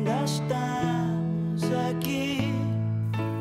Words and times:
ainda 0.00 0.24
estamos 0.24 1.62
aqui. 1.90 2.52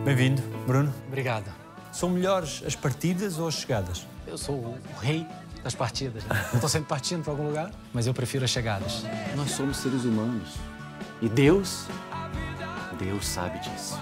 Bem-vindo, 0.04 0.42
Bruno. 0.68 0.94
Obrigado. 1.08 1.50
São 1.92 2.10
melhores 2.10 2.62
as 2.66 2.76
partidas 2.76 3.40
ou 3.40 3.48
as 3.48 3.56
chegadas? 3.56 4.06
Eu 4.28 4.38
sou 4.38 4.56
o 4.56 5.00
rei 5.00 5.26
das 5.64 5.74
partidas. 5.74 6.24
Né? 6.26 6.46
Eu 6.54 6.60
tô 6.60 6.68
sempre 6.68 6.90
partindo 6.90 7.24
para 7.24 7.32
algum 7.32 7.48
lugar, 7.48 7.72
mas 7.94 8.08
eu 8.08 8.14
prefiro 8.14 8.46
as 8.46 8.52
chegadas. 8.52 9.04
Nós 9.36 9.52
somos 9.52 9.78
seres 9.78 10.04
humanos. 10.04 10.56
E 11.22 11.28
Deus, 11.28 11.86
Deus 12.98 13.28
sabe 13.28 13.60
disso. 13.60 13.98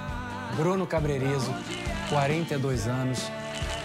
Bruno 0.55 0.85
Cabreirizo, 0.85 1.51
42 2.09 2.87
anos, 2.87 3.31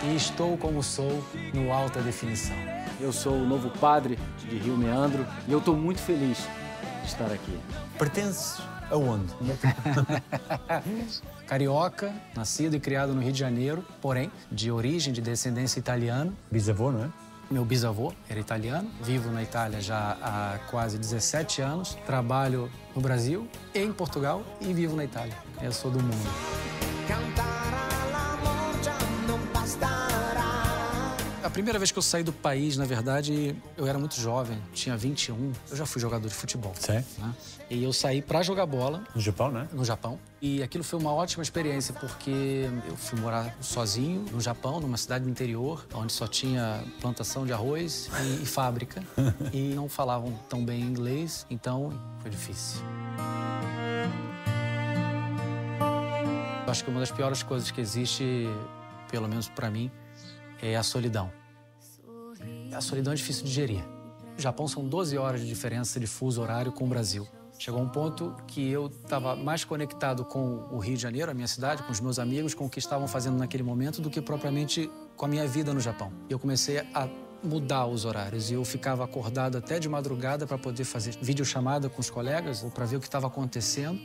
e 0.04 0.16
estou 0.16 0.56
como 0.58 0.82
sou 0.82 1.24
no 1.54 1.72
alta 1.72 2.00
definição. 2.00 2.56
Eu 3.00 3.12
sou 3.12 3.34
o 3.34 3.46
novo 3.46 3.70
padre 3.78 4.18
de 4.38 4.58
Rio 4.58 4.76
Meandro 4.76 5.26
e 5.48 5.52
eu 5.52 5.58
estou 5.58 5.76
muito 5.76 6.00
feliz 6.00 6.46
estar 7.04 7.32
aqui. 7.32 7.58
Pertence 7.98 8.60
aonde? 8.90 9.32
Carioca, 11.46 12.12
nascido 12.34 12.76
e 12.76 12.80
criado 12.80 13.14
no 13.14 13.20
Rio 13.20 13.32
de 13.32 13.38
Janeiro, 13.38 13.84
porém 14.00 14.30
de 14.50 14.70
origem 14.70 15.12
de 15.12 15.20
descendência 15.20 15.78
italiana. 15.78 16.32
Bisavô, 16.50 16.90
não 16.92 17.04
é? 17.04 17.10
Meu 17.50 17.64
bisavô 17.66 18.14
era 18.30 18.40
italiano, 18.40 18.90
vivo 19.02 19.30
na 19.30 19.42
Itália 19.42 19.80
já 19.80 20.16
há 20.22 20.58
quase 20.70 20.96
17 20.96 21.60
anos, 21.60 21.98
trabalho 22.06 22.70
no 22.96 23.02
Brasil 23.02 23.46
e 23.74 23.80
em 23.80 23.92
Portugal 23.92 24.42
e 24.60 24.72
vivo 24.72 24.96
na 24.96 25.04
Itália. 25.04 25.36
Eu 25.60 25.72
sou 25.72 25.90
do 25.90 26.00
mundo. 26.02 26.30
A 31.42 31.50
primeira 31.50 31.76
vez 31.76 31.90
que 31.90 31.98
eu 31.98 32.02
saí 32.02 32.22
do 32.22 32.32
país, 32.32 32.76
na 32.76 32.84
verdade, 32.84 33.56
eu 33.76 33.84
era 33.86 33.98
muito 33.98 34.14
jovem, 34.14 34.56
tinha 34.72 34.96
21. 34.96 35.52
Eu 35.70 35.76
já 35.76 35.84
fui 35.84 36.00
jogador 36.00 36.28
de 36.28 36.34
futebol. 36.34 36.72
Sim. 36.78 37.04
Né? 37.18 37.34
E 37.68 37.82
eu 37.82 37.92
saí 37.92 38.22
para 38.22 38.42
jogar 38.42 38.64
bola 38.64 39.02
No 39.12 39.20
Japão, 39.20 39.50
não 39.50 39.62
é? 39.62 39.68
no 39.72 39.84
Japão. 39.84 40.20
E 40.40 40.62
aquilo 40.62 40.84
foi 40.84 41.00
uma 41.00 41.12
ótima 41.12 41.42
experiência, 41.42 41.92
porque 41.94 42.70
eu 42.86 42.96
fui 42.96 43.18
morar 43.18 43.56
sozinho 43.60 44.24
no 44.30 44.40
Japão, 44.40 44.78
numa 44.78 44.96
cidade 44.96 45.24
do 45.24 45.30
interior, 45.30 45.84
onde 45.94 46.12
só 46.12 46.28
tinha 46.28 46.84
plantação 47.00 47.44
de 47.44 47.52
arroz 47.52 48.08
e, 48.22 48.42
e 48.42 48.46
fábrica. 48.46 49.02
e 49.52 49.74
não 49.74 49.88
falavam 49.88 50.32
tão 50.48 50.64
bem 50.64 50.80
inglês, 50.80 51.44
então 51.50 51.92
foi 52.20 52.30
difícil. 52.30 52.80
Acho 56.68 56.84
que 56.84 56.90
uma 56.90 57.00
das 57.00 57.10
piores 57.10 57.42
coisas 57.42 57.70
que 57.70 57.80
existe, 57.80 58.46
pelo 59.10 59.28
menos 59.28 59.48
para 59.48 59.70
mim, 59.70 59.90
é 60.62 60.76
a 60.76 60.82
solidão. 60.82 61.30
A 62.72 62.80
solidão 62.80 63.12
é 63.12 63.16
difícil 63.16 63.44
de 63.44 63.50
gerir. 63.50 63.84
O 64.38 64.40
Japão 64.40 64.66
são 64.66 64.88
12 64.88 65.18
horas 65.18 65.40
de 65.40 65.46
diferença 65.46 66.00
de 66.00 66.06
fuso 66.06 66.40
horário 66.40 66.72
com 66.72 66.84
o 66.84 66.88
Brasil. 66.88 67.26
Chegou 67.58 67.80
um 67.80 67.88
ponto 67.88 68.34
que 68.46 68.70
eu 68.70 68.86
estava 68.86 69.36
mais 69.36 69.64
conectado 69.64 70.24
com 70.24 70.66
o 70.70 70.78
Rio 70.78 70.96
de 70.96 71.02
Janeiro, 71.02 71.30
a 71.30 71.34
minha 71.34 71.46
cidade, 71.46 71.82
com 71.82 71.92
os 71.92 72.00
meus 72.00 72.18
amigos, 72.18 72.54
com 72.54 72.64
o 72.64 72.70
que 72.70 72.78
estavam 72.78 73.06
fazendo 73.06 73.36
naquele 73.36 73.62
momento, 73.62 74.00
do 74.00 74.08
que 74.08 74.20
propriamente 74.22 74.90
com 75.16 75.26
a 75.26 75.28
minha 75.28 75.46
vida 75.46 75.74
no 75.74 75.80
Japão. 75.80 76.12
Eu 76.30 76.38
comecei 76.38 76.78
a 76.94 77.08
mudar 77.42 77.86
os 77.86 78.04
horários 78.04 78.50
e 78.50 78.54
eu 78.54 78.64
ficava 78.64 79.04
acordado 79.04 79.58
até 79.58 79.78
de 79.78 79.88
madrugada 79.88 80.46
para 80.46 80.56
poder 80.56 80.84
fazer 80.84 81.16
videochamada 81.20 81.88
com 81.88 82.00
os 82.00 82.08
colegas 82.08 82.62
ou 82.62 82.70
para 82.70 82.86
ver 82.86 82.96
o 82.96 83.00
que 83.00 83.06
estava 83.06 83.26
acontecendo. 83.26 84.00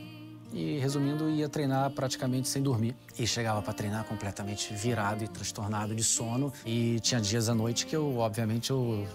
E 0.52 0.78
resumindo, 0.78 1.28
ia 1.28 1.48
treinar 1.48 1.90
praticamente 1.90 2.48
sem 2.48 2.62
dormir. 2.62 2.96
E 3.18 3.26
chegava 3.26 3.60
para 3.60 3.72
treinar 3.74 4.04
completamente 4.04 4.72
virado 4.72 5.22
e 5.22 5.28
transtornado 5.28 5.94
de 5.94 6.02
sono. 6.02 6.52
E 6.64 6.98
tinha 7.00 7.20
dias 7.20 7.48
à 7.48 7.54
noite 7.54 7.84
que 7.86 7.94
eu, 7.94 8.16
obviamente, 8.18 8.70
eu 8.70 9.06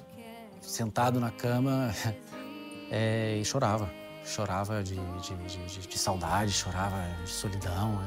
sentado 0.62 1.20
na 1.20 1.32
cama 1.32 1.92
é, 2.92 3.38
e 3.40 3.46
chorava. 3.46 3.90
Chorava 4.26 4.84
de, 4.84 4.96
de, 4.96 5.36
de, 5.36 5.66
de- 5.82 5.88
de 5.88 5.98
saudade, 5.98 6.52
chorava 6.52 6.96
de 7.24 7.30
solidão. 7.30 8.00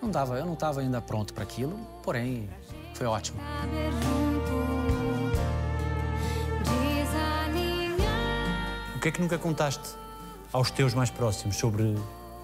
Eu 0.00 0.02
não 0.02 0.10
dava, 0.10 0.38
eu 0.38 0.46
não 0.46 0.54
estava 0.54 0.80
ainda 0.80 1.00
pronto 1.02 1.34
para 1.34 1.42
aquilo, 1.42 1.76
porém 2.02 2.48
foi 2.94 3.06
ótimo. 3.06 3.38
O 8.94 9.00
que 9.00 9.08
é 9.08 9.12
que 9.12 9.20
nunca 9.20 9.38
contaste 9.38 9.90
aos 10.52 10.70
teus 10.70 10.94
mais 10.94 11.10
próximos 11.10 11.56
sobre 11.56 11.94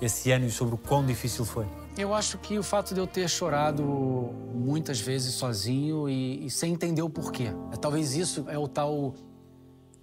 esse 0.04 0.30
ano 0.32 0.46
e 0.46 0.50
sobre 0.50 0.74
o 0.74 0.78
quão 0.78 1.04
difícil 1.04 1.44
foi? 1.44 1.66
Eu 1.96 2.14
acho 2.14 2.38
que 2.38 2.58
o 2.58 2.62
fato 2.62 2.94
de 2.94 3.00
eu 3.00 3.06
ter 3.06 3.28
chorado 3.28 3.82
muitas 4.54 5.00
vezes 5.00 5.34
sozinho 5.34 6.08
e, 6.08 6.46
e 6.46 6.50
sem 6.50 6.72
entender 6.72 7.02
o 7.02 7.10
porquê. 7.10 7.52
É, 7.72 7.76
Talvez 7.76 8.14
isso 8.14 8.44
é 8.48 8.58
o 8.58 8.66
tal. 8.66 9.14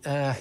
é, 0.03 0.35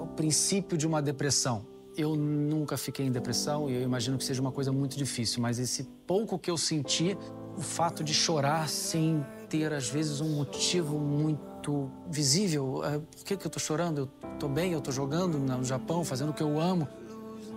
o 0.00 0.06
princípio 0.06 0.78
de 0.78 0.86
uma 0.86 1.02
depressão. 1.02 1.66
Eu 1.96 2.16
nunca 2.16 2.76
fiquei 2.76 3.06
em 3.06 3.12
depressão 3.12 3.68
e 3.68 3.74
eu 3.74 3.82
imagino 3.82 4.16
que 4.18 4.24
seja 4.24 4.40
uma 4.40 4.50
coisa 4.50 4.72
muito 4.72 4.96
difícil, 4.96 5.40
mas 5.42 5.58
esse 5.58 5.84
pouco 6.06 6.38
que 6.38 6.50
eu 6.50 6.56
senti, 6.56 7.16
o 7.56 7.60
fato 7.60 8.02
de 8.02 8.12
chorar 8.12 8.68
sem 8.68 9.24
ter, 9.48 9.72
às 9.72 9.88
vezes, 9.88 10.20
um 10.20 10.34
motivo 10.36 10.98
muito 10.98 11.90
visível. 12.10 12.84
É, 12.84 12.98
por 12.98 13.24
que, 13.24 13.36
que 13.36 13.46
eu 13.46 13.50
tô 13.50 13.60
chorando? 13.60 13.98
Eu 13.98 14.06
tô 14.38 14.48
bem, 14.48 14.72
eu 14.72 14.80
tô 14.80 14.90
jogando 14.90 15.38
no 15.38 15.64
Japão, 15.64 16.04
fazendo 16.04 16.30
o 16.30 16.32
que 16.32 16.42
eu 16.42 16.58
amo 16.60 16.88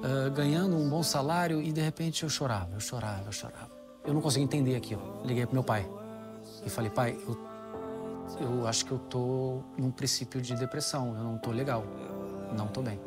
ah, 0.03 0.30
ganhando 0.30 0.75
um 0.75 0.90
bom 0.90 1.03
salário 1.03 1.62
e 1.62 1.72
de 1.72 1.81
repente 1.81 2.24
eu 2.24 2.30
chorava, 2.30 2.74
eu 2.74 2.80
chorava, 2.80 3.24
eu 3.25 3.31
chorava. 3.31 3.72
Eu 4.06 4.13
não 4.13 4.22
conseguia 4.22 4.46
entender 4.46 4.75
aquilo. 4.75 5.22
Liguei 5.25 5.46
pro 5.46 5.53
meu 5.53 5.63
pai 5.63 5.88
e 6.66 6.69
falei, 6.69 6.90
pai, 6.90 7.18
eu, 7.28 7.38
eu 8.40 8.68
acho 8.68 8.85
que 8.85 8.91
eu 8.91 9.00
tô 9.00 9.62
num 9.78 9.91
princípio 9.91 10.41
de 10.41 10.56
depressão, 10.56 11.16
eu 11.16 11.24
não 11.24 11.38
tô 11.38 11.52
legal, 11.52 11.84
não 12.56 12.68
tô 12.68 12.81
bem. 12.81 13.00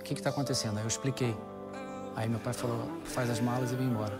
O 0.00 0.04
que 0.04 0.14
que 0.14 0.22
tá 0.22 0.30
acontecendo? 0.30 0.78
Aí 0.78 0.84
eu 0.84 0.88
expliquei. 0.88 1.36
Aí 2.16 2.28
meu 2.28 2.40
pai 2.40 2.52
falou, 2.52 2.88
faz 3.04 3.30
as 3.30 3.40
malas 3.40 3.70
e 3.70 3.76
vem 3.76 3.86
embora. 3.86 4.18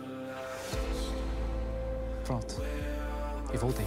Pronto. 2.25 2.63
E 3.53 3.57
voltei. 3.57 3.87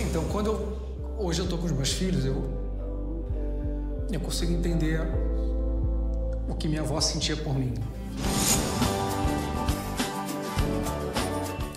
Então, 0.00 0.24
quando 0.24 0.46
eu 0.46 0.71
hoje 1.22 1.40
eu 1.40 1.48
tô 1.48 1.56
com 1.56 1.66
os 1.66 1.72
meus 1.72 1.92
filhos, 1.92 2.24
eu 2.24 2.60
eu 4.10 4.20
consigo 4.20 4.52
entender 4.52 5.00
o 6.48 6.54
que 6.54 6.68
minha 6.68 6.82
avó 6.82 7.00
sentia 7.00 7.34
por 7.36 7.54
mim. 7.54 7.72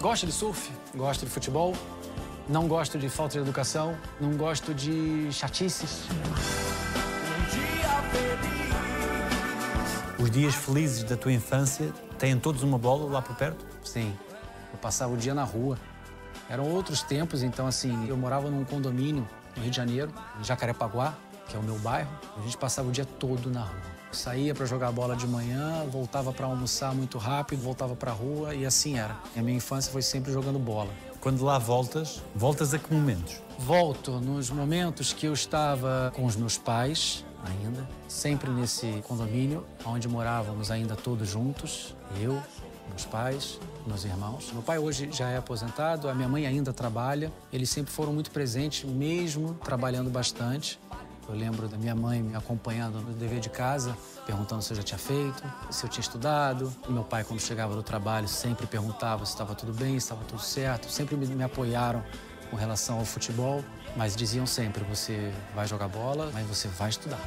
Gosto 0.01 0.25
de 0.25 0.31
surf, 0.33 0.69
gosto 0.94 1.25
de 1.25 1.31
futebol, 1.31 1.73
não 2.50 2.67
gosto 2.67 2.97
de 2.97 3.07
falta 3.07 3.33
de 3.33 3.39
educação, 3.39 3.95
não 4.19 4.35
gosto 4.35 4.73
de 4.73 5.31
chatices. 5.31 6.03
Os 10.19 10.29
dias 10.29 10.56
felizes 10.56 11.03
da 11.03 11.16
tua 11.16 11.31
infância 11.31 11.94
têm 12.19 12.38
todos 12.38 12.63
uma 12.63 12.77
bola 12.77 13.09
lá 13.09 13.22
por 13.22 13.35
perto? 13.35 13.66
Sim, 13.83 14.13
eu 14.73 14.79
passava 14.79 15.13
o 15.13 15.17
dia 15.17 15.33
na 15.33 15.44
rua. 15.44 15.77
Eram 16.50 16.69
outros 16.69 17.01
tempos, 17.01 17.44
então 17.44 17.67
assim, 17.67 18.07
eu 18.07 18.16
morava 18.16 18.50
num 18.50 18.63
condomínio 18.63 19.28
no 19.56 19.61
Rio 19.61 19.72
de 19.72 19.78
Janeiro, 19.78 20.13
em 20.39 20.44
Jacarepaguá, 20.44 21.13
que 21.47 21.56
é 21.56 21.59
o 21.59 21.63
meu 21.63 21.78
bairro. 21.79 22.09
A 22.38 22.41
gente 22.41 22.57
passava 22.57 22.88
o 22.88 22.91
dia 22.91 23.06
todo 23.06 23.50
na 23.50 23.61
rua. 23.61 23.95
Saía 24.11 24.53
para 24.53 24.66
jogar 24.66 24.91
bola 24.91 25.16
de 25.16 25.28
manhã, 25.28 25.85
voltava 25.91 26.31
para 26.31 26.45
almoçar 26.45 26.94
muito 26.95 27.17
rápido, 27.17 27.61
voltava 27.61 27.95
para 27.95 28.11
a 28.11 28.13
rua 28.13 28.56
e 28.56 28.66
assim 28.66 28.97
era. 28.97 29.16
A 29.35 29.41
minha 29.41 29.57
infância 29.57 29.91
foi 29.91 30.01
sempre 30.01 30.31
jogando 30.31 30.57
bola. 30.57 30.89
Quando 31.19 31.44
lá 31.44 31.57
voltas, 31.57 32.22
voltas 32.33 32.73
a 32.73 32.79
que 32.79 32.94
momentos? 32.94 33.41
Volto 33.57 34.12
nos 34.19 34.50
momentos 34.50 35.12
que 35.12 35.25
eu 35.25 35.33
estava 35.33 36.13
com 36.16 36.25
os 36.25 36.35
meus 36.35 36.57
pais, 36.57 37.25
ainda, 37.44 37.88
sempre 38.07 38.50
nesse 38.51 39.01
condomínio, 39.07 39.66
onde 39.85 40.07
morávamos 40.07 40.72
ainda 40.72 40.95
todos 40.95 41.27
juntos, 41.27 41.95
eu, 42.19 42.41
meus 42.90 43.06
pais, 43.06 43.59
meus 43.85 44.06
irmãos. 44.06 44.51
Meu 44.51 44.62
pai 44.62 44.78
hoje 44.78 45.09
já 45.12 45.29
é 45.29 45.38
aposentado, 45.38 46.09
a 46.09 46.13
minha 46.13 46.28
mãe 46.28 46.46
ainda 46.46 46.73
trabalha. 46.73 47.31
Eles 47.51 47.69
sempre 47.69 47.91
foram 47.91 48.13
muito 48.13 48.31
presentes, 48.31 48.84
mesmo 48.84 49.53
trabalhando 49.63 50.10
bastante. 50.10 50.80
Eu 51.27 51.36
lembro 51.36 51.68
da 51.68 51.77
minha 51.77 51.95
mãe 51.95 52.21
me 52.21 52.36
acompanhando 52.36 53.00
no 53.01 53.13
dever 53.13 53.39
de 53.39 53.50
casa, 53.50 53.98
perguntando 54.27 54.62
se 54.62 54.71
eu 54.74 54.77
já 54.77 54.83
tinha 54.83 54.98
feito, 54.98 55.44
se 55.71 55.83
eu 55.83 55.89
tinha 55.89 56.01
estudado. 56.01 56.71
Meu 56.88 57.04
pai, 57.04 57.24
quando 57.24 57.39
chegava 57.39 57.75
do 57.75 57.81
trabalho, 57.81 58.27
sempre 58.27 58.68
perguntava 58.68 59.25
se 59.25 59.31
estava 59.31 59.56
tudo 59.56 59.74
bem, 59.74 59.94
se 59.94 60.06
estava 60.06 60.24
tudo 60.25 60.42
certo. 60.42 60.89
Sempre 60.89 61.15
me, 61.15 61.25
me 61.25 61.44
apoiaram 61.44 62.04
com 62.51 62.56
relação 62.56 63.00
ao 63.00 63.06
futebol, 63.06 63.63
mas 63.95 64.15
diziam 64.15 64.45
sempre: 64.45 64.83
você 64.83 65.33
vai 65.56 65.68
jogar 65.68 65.88
bola, 65.88 66.30
mas 66.31 66.45
você 66.45 66.68
vai 66.68 66.89
estudar. 66.89 67.19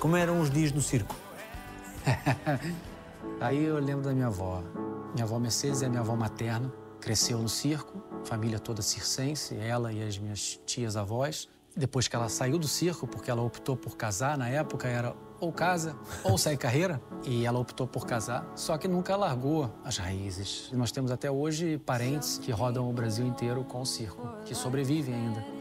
Como 0.00 0.16
eram 0.16 0.40
os 0.40 0.50
dias 0.50 0.72
no 0.72 0.80
circo? 0.80 1.14
Aí 3.38 3.62
eu 3.62 3.78
lembro 3.78 4.02
da 4.02 4.14
minha 4.14 4.28
avó. 4.28 4.64
Minha 5.12 5.24
avó 5.24 5.38
Mercedes 5.38 5.82
é 5.82 5.90
minha 5.90 6.00
avó 6.00 6.16
materna. 6.16 6.72
Cresceu 6.98 7.38
no 7.38 7.50
circo, 7.50 8.02
família 8.24 8.58
toda 8.58 8.80
circense, 8.80 9.54
ela 9.56 9.92
e 9.92 10.02
as 10.02 10.16
minhas 10.16 10.58
tias 10.64 10.96
avós. 10.96 11.50
Depois 11.76 12.08
que 12.08 12.16
ela 12.16 12.30
saiu 12.30 12.58
do 12.58 12.66
circo, 12.66 13.06
porque 13.06 13.30
ela 13.30 13.42
optou 13.42 13.76
por 13.76 13.94
casar, 13.98 14.38
na 14.38 14.48
época 14.48 14.88
era 14.88 15.14
ou 15.38 15.52
casa 15.52 15.94
ou 16.24 16.38
sai 16.38 16.56
carreira. 16.56 16.98
E 17.26 17.44
ela 17.44 17.58
optou 17.58 17.86
por 17.86 18.06
casar, 18.06 18.50
só 18.56 18.78
que 18.78 18.88
nunca 18.88 19.14
largou 19.16 19.70
as 19.84 19.98
raízes. 19.98 20.70
Nós 20.72 20.90
temos 20.90 21.10
até 21.10 21.30
hoje 21.30 21.76
parentes 21.76 22.38
que 22.38 22.50
rodam 22.50 22.88
o 22.88 22.92
Brasil 22.94 23.26
inteiro 23.26 23.64
com 23.64 23.82
o 23.82 23.86
circo, 23.86 24.26
que 24.46 24.54
sobrevivem 24.54 25.14
ainda 25.14 25.59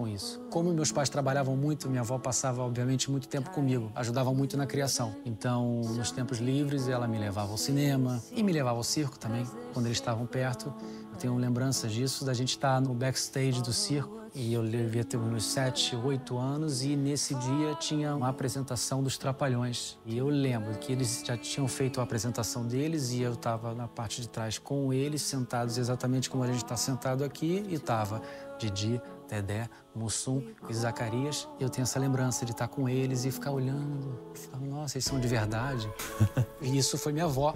com 0.00 0.08
isso. 0.08 0.40
Como 0.48 0.72
meus 0.72 0.90
pais 0.90 1.10
trabalhavam 1.10 1.54
muito, 1.54 1.90
minha 1.90 2.00
avó 2.00 2.18
passava, 2.18 2.62
obviamente, 2.62 3.10
muito 3.10 3.28
tempo 3.28 3.50
comigo, 3.50 3.92
ajudava 3.94 4.32
muito 4.32 4.56
na 4.56 4.64
criação. 4.64 5.14
Então, 5.26 5.82
nos 5.82 6.10
tempos 6.10 6.38
livres, 6.38 6.88
ela 6.88 7.06
me 7.06 7.18
levava 7.18 7.52
ao 7.52 7.58
cinema 7.58 8.18
e 8.32 8.42
me 8.42 8.50
levava 8.50 8.78
ao 8.78 8.82
circo 8.82 9.18
também, 9.18 9.46
quando 9.74 9.84
eles 9.84 9.98
estavam 9.98 10.24
perto. 10.24 10.72
Eu 11.12 11.18
tenho 11.18 11.36
lembranças 11.36 11.92
disso, 11.92 12.24
da 12.24 12.32
gente 12.32 12.48
estar 12.48 12.80
no 12.80 12.94
backstage 12.94 13.60
do 13.62 13.74
circo 13.74 14.20
e 14.34 14.54
eu 14.54 14.62
devia 14.66 15.04
ter 15.04 15.18
uns 15.18 15.44
7, 15.44 15.96
8 15.96 16.38
anos 16.38 16.82
e 16.82 16.96
nesse 16.96 17.34
dia 17.34 17.74
tinha 17.74 18.14
uma 18.14 18.28
apresentação 18.28 19.02
dos 19.02 19.18
Trapalhões. 19.18 19.98
E 20.06 20.16
eu 20.16 20.28
lembro 20.28 20.78
que 20.78 20.92
eles 20.92 21.22
já 21.26 21.36
tinham 21.36 21.68
feito 21.68 22.00
a 22.00 22.04
apresentação 22.04 22.64
deles 22.66 23.10
e 23.10 23.20
eu 23.20 23.34
estava 23.34 23.74
na 23.74 23.86
parte 23.86 24.22
de 24.22 24.28
trás 24.28 24.56
com 24.56 24.94
eles, 24.94 25.20
sentados 25.20 25.76
exatamente 25.76 26.30
como 26.30 26.42
a 26.42 26.46
gente 26.46 26.62
está 26.62 26.76
sentado 26.76 27.22
aqui 27.22 27.66
e 27.68 27.74
estava 27.74 28.22
Didi, 28.60 29.00
Dedé, 29.30 29.68
Mussum 29.94 30.42
e 30.68 30.74
Zacarias. 30.74 31.48
Eu 31.58 31.68
tenho 31.68 31.84
essa 31.84 31.98
lembrança 31.98 32.44
de 32.44 32.50
estar 32.50 32.66
com 32.66 32.88
eles 32.88 33.24
e 33.24 33.30
ficar 33.30 33.52
olhando, 33.52 34.18
falar, 34.34 34.64
nossa, 34.64 34.96
eles 34.96 35.04
são 35.04 35.20
de 35.20 35.28
verdade. 35.28 35.90
e 36.60 36.76
isso 36.76 36.98
foi 36.98 37.12
minha 37.12 37.26
avó 37.26 37.54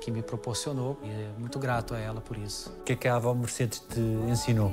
que 0.00 0.10
me 0.10 0.22
proporcionou 0.22 0.98
e 1.02 1.08
é 1.08 1.32
muito 1.38 1.58
grato 1.58 1.94
a 1.94 1.98
ela 1.98 2.20
por 2.20 2.36
isso. 2.36 2.70
O 2.70 2.82
que 2.82 2.92
é 2.92 2.96
que 2.96 3.08
a 3.08 3.16
avó 3.16 3.34
Mercedes 3.34 3.80
te 3.80 4.00
ensinou? 4.30 4.72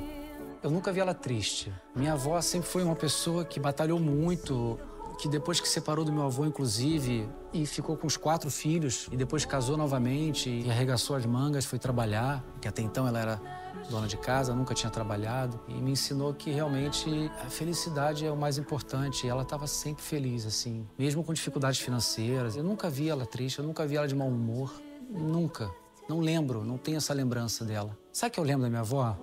Eu 0.62 0.70
nunca 0.70 0.92
vi 0.92 1.00
ela 1.00 1.14
triste. 1.14 1.72
Minha 1.94 2.12
avó 2.12 2.40
sempre 2.40 2.68
foi 2.68 2.82
uma 2.82 2.96
pessoa 2.96 3.44
que 3.44 3.58
batalhou 3.58 3.98
muito, 3.98 4.78
que 5.18 5.28
depois 5.28 5.58
que 5.60 5.68
separou 5.68 6.04
do 6.04 6.12
meu 6.12 6.24
avô, 6.24 6.44
inclusive, 6.44 7.28
e 7.52 7.66
ficou 7.66 7.96
com 7.96 8.06
os 8.06 8.16
quatro 8.16 8.50
filhos, 8.50 9.08
e 9.10 9.16
depois 9.16 9.44
casou 9.44 9.76
novamente 9.76 10.48
e 10.48 10.70
arregaçou 10.70 11.16
as 11.16 11.26
mangas, 11.26 11.64
foi 11.64 11.78
trabalhar, 11.78 12.44
que 12.60 12.68
até 12.68 12.82
então 12.82 13.06
ela 13.06 13.18
era 13.18 13.40
dona 13.88 14.06
de 14.06 14.16
casa, 14.16 14.54
nunca 14.54 14.74
tinha 14.74 14.90
trabalhado, 14.90 15.60
e 15.68 15.74
me 15.74 15.92
ensinou 15.92 16.32
que 16.32 16.50
realmente 16.50 17.30
a 17.44 17.50
felicidade 17.50 18.24
é 18.24 18.30
o 18.30 18.36
mais 18.36 18.58
importante. 18.58 19.28
Ela 19.28 19.42
estava 19.42 19.66
sempre 19.66 20.02
feliz, 20.02 20.46
assim, 20.46 20.86
mesmo 20.98 21.24
com 21.24 21.32
dificuldades 21.32 21.80
financeiras. 21.80 22.56
Eu 22.56 22.62
nunca 22.62 22.88
vi 22.88 23.08
ela 23.08 23.26
triste, 23.26 23.58
eu 23.58 23.64
nunca 23.64 23.86
vi 23.86 23.96
ela 23.96 24.06
de 24.06 24.14
mau 24.14 24.28
humor, 24.28 24.72
nunca. 25.08 25.70
Não 26.08 26.20
lembro, 26.20 26.64
não 26.64 26.78
tenho 26.78 26.96
essa 26.96 27.12
lembrança 27.14 27.64
dela. 27.64 27.96
Sabe 28.12 28.30
o 28.30 28.34
que 28.34 28.40
eu 28.40 28.44
lembro 28.44 28.62
da 28.62 28.68
minha 28.68 28.80
avó? 28.80 29.16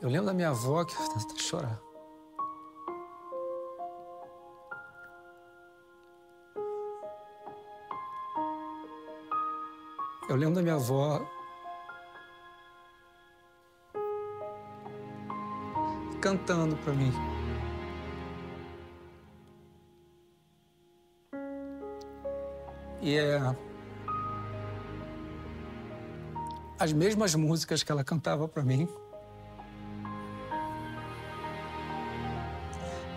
Eu 0.00 0.08
lembro 0.08 0.26
da 0.26 0.34
minha 0.34 0.50
avó 0.50 0.84
que. 0.84 0.94
Até 1.00 1.42
chorar. 1.42 1.83
Eu 10.34 10.38
lembro 10.38 10.56
da 10.56 10.62
minha 10.62 10.74
avó. 10.74 11.24
Cantando 16.20 16.74
para 16.78 16.92
mim. 16.92 17.12
E 23.00 23.16
é. 23.16 23.38
As 26.80 26.92
mesmas 26.92 27.36
músicas 27.36 27.84
que 27.84 27.92
ela 27.92 28.02
cantava 28.02 28.48
para 28.48 28.64
mim. 28.64 28.88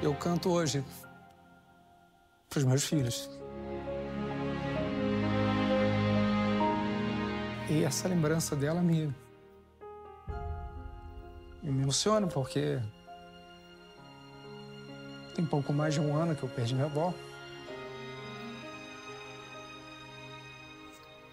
eu 0.04 0.14
canto 0.14 0.52
hoje 0.52 0.86
para 2.48 2.60
os 2.60 2.64
meus 2.64 2.84
filhos. 2.84 3.28
E 7.70 7.84
essa 7.84 8.08
lembrança 8.08 8.56
dela 8.56 8.82
me, 8.82 9.14
me 11.62 11.82
emociona, 11.84 12.26
porque 12.26 12.80
tem 15.36 15.46
pouco 15.46 15.74
mais 15.74 15.94
de 15.94 16.00
um 16.00 16.16
ano 16.16 16.34
que 16.34 16.44
eu 16.44 16.50
perdi 16.50 16.74
minha 16.74 16.86
avó. 16.86 17.14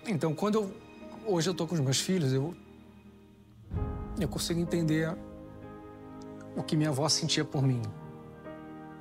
Então, 0.07 0.35
quando 0.35 0.57
eu, 0.57 0.75
hoje 1.25 1.49
eu 1.49 1.53
estou 1.53 1.69
com 1.69 1.75
os 1.75 1.81
meus 1.81 2.01
filhos, 2.01 2.33
eu, 2.33 2.53
eu 4.21 4.29
consigo 4.29 4.59
entender 4.59 5.17
o 6.57 6.65
que 6.65 6.77
minha 6.77 6.91
avó 6.91 7.09
sentia 7.09 7.45
por 7.45 7.63
mim. 7.63 7.81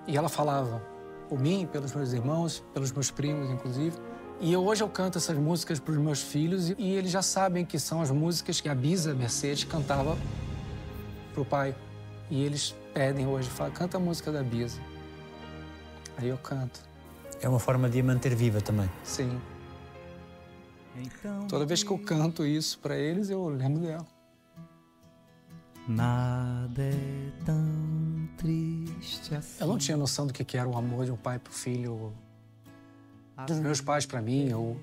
E 0.07 0.15
ela 0.15 0.29
falava 0.29 0.79
por 1.27 1.39
mim, 1.39 1.67
pelos 1.71 1.93
meus 1.95 2.13
irmãos, 2.13 2.63
pelos 2.73 2.91
meus 2.91 3.09
primos, 3.09 3.49
inclusive. 3.49 3.97
E 4.43 4.51
eu, 4.51 4.61
hoje 4.65 4.83
eu 4.83 4.89
canto 4.89 5.17
essas 5.17 5.37
músicas 5.37 5.79
para 5.79 5.93
os 5.93 5.97
meus 5.97 6.21
filhos 6.21 6.69
e, 6.69 6.75
e 6.77 6.95
eles 6.95 7.09
já 7.09 7.21
sabem 7.21 7.63
que 7.63 7.79
são 7.79 8.01
as 8.01 8.11
músicas 8.11 8.59
que 8.59 8.67
a 8.67 8.75
Bisa 8.75 9.13
Mercedes 9.13 9.63
cantava 9.63 10.17
para 11.31 11.41
o 11.41 11.45
pai. 11.45 11.73
E 12.29 12.43
eles 12.43 12.75
pedem 12.93 13.25
hoje, 13.25 13.49
falam, 13.49 13.71
canta 13.71 13.95
a 13.95 13.99
música 14.01 14.33
da 14.33 14.43
Bisa. 14.43 14.81
Aí 16.17 16.27
eu 16.27 16.37
canto. 16.37 16.81
É 17.41 17.47
uma 17.47 17.59
forma 17.59 17.89
de 17.89 18.01
a 18.01 18.03
manter 18.03 18.35
viva 18.35 18.59
também. 18.59 18.91
Sim. 19.05 19.39
Toda 21.47 21.65
vez 21.65 21.81
que 21.81 21.91
eu 21.91 21.97
canto 21.97 22.45
isso 22.45 22.79
para 22.79 22.97
eles, 22.97 23.29
eu 23.29 23.47
lembro 23.47 23.79
dela. 23.81 24.05
Nada 25.87 26.83
é 26.83 27.45
tão 27.45 28.29
triste 28.37 29.35
assim. 29.35 29.61
Eu 29.61 29.67
não 29.67 29.77
tinha 29.77 29.95
noção 29.95 30.27
do 30.27 30.33
que 30.33 30.57
era 30.57 30.67
o 30.67 30.77
amor 30.77 31.05
de 31.05 31.11
um 31.11 31.17
pai 31.17 31.39
pro 31.39 31.53
filho, 31.53 32.13
dos 33.47 33.59
meus 33.59 33.81
pais 33.81 34.05
para 34.05 34.21
mim, 34.21 34.53
ou 34.53 34.77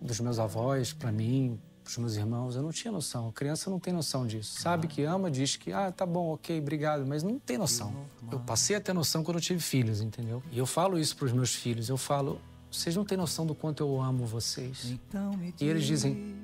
dos 0.00 0.20
meus 0.20 0.38
avós 0.38 0.92
para 0.92 1.12
mim, 1.12 1.58
pros 1.82 1.98
meus 1.98 2.16
irmãos. 2.16 2.56
Eu 2.56 2.62
não 2.62 2.70
tinha 2.70 2.92
noção. 2.92 3.28
A 3.28 3.32
criança 3.32 3.68
não 3.68 3.78
tem 3.78 3.92
noção 3.92 4.26
disso. 4.26 4.60
Sabe 4.60 4.86
que 4.86 5.02
ama, 5.02 5.30
diz 5.30 5.56
que, 5.56 5.72
ah, 5.72 5.92
tá 5.92 6.06
bom, 6.06 6.32
ok, 6.34 6.58
obrigado, 6.58 7.04
mas 7.06 7.22
não 7.22 7.38
tem 7.38 7.58
noção. 7.58 7.94
Eu 8.30 8.40
passei 8.40 8.76
a 8.76 8.80
ter 8.80 8.92
noção 8.92 9.22
quando 9.22 9.38
eu 9.38 9.42
tive 9.42 9.60
filhos, 9.60 10.00
entendeu? 10.00 10.42
E 10.50 10.58
eu 10.58 10.66
falo 10.66 10.98
isso 10.98 11.16
pros 11.16 11.32
meus 11.32 11.54
filhos. 11.54 11.88
Eu 11.88 11.96
falo, 11.96 12.40
vocês 12.70 12.94
não 12.94 13.04
têm 13.04 13.18
noção 13.18 13.44
do 13.44 13.54
quanto 13.54 13.82
eu 13.82 14.00
amo 14.00 14.24
vocês. 14.24 14.90
Então 14.90 15.38
e 15.60 15.64
eles 15.64 15.84
dizem, 15.84 16.36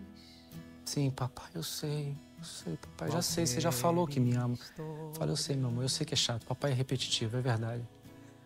sim, 0.84 1.10
papai, 1.10 1.48
eu 1.54 1.62
sei. 1.62 2.14
Eu 2.38 2.44
sei, 2.44 2.76
papai, 2.76 3.10
já 3.10 3.22
sei, 3.22 3.46
você 3.46 3.60
já 3.60 3.72
falou 3.72 4.06
que 4.06 4.20
me 4.20 4.34
ama. 4.34 4.58
Eu 4.76 5.12
falo, 5.16 5.32
eu 5.32 5.36
sei, 5.36 5.56
meu 5.56 5.68
amor, 5.68 5.84
eu 5.84 5.88
sei 5.88 6.04
que 6.04 6.12
é 6.12 6.16
chato. 6.16 6.44
Papai 6.44 6.72
é 6.72 6.74
repetitivo, 6.74 7.36
é 7.36 7.40
verdade. 7.40 7.82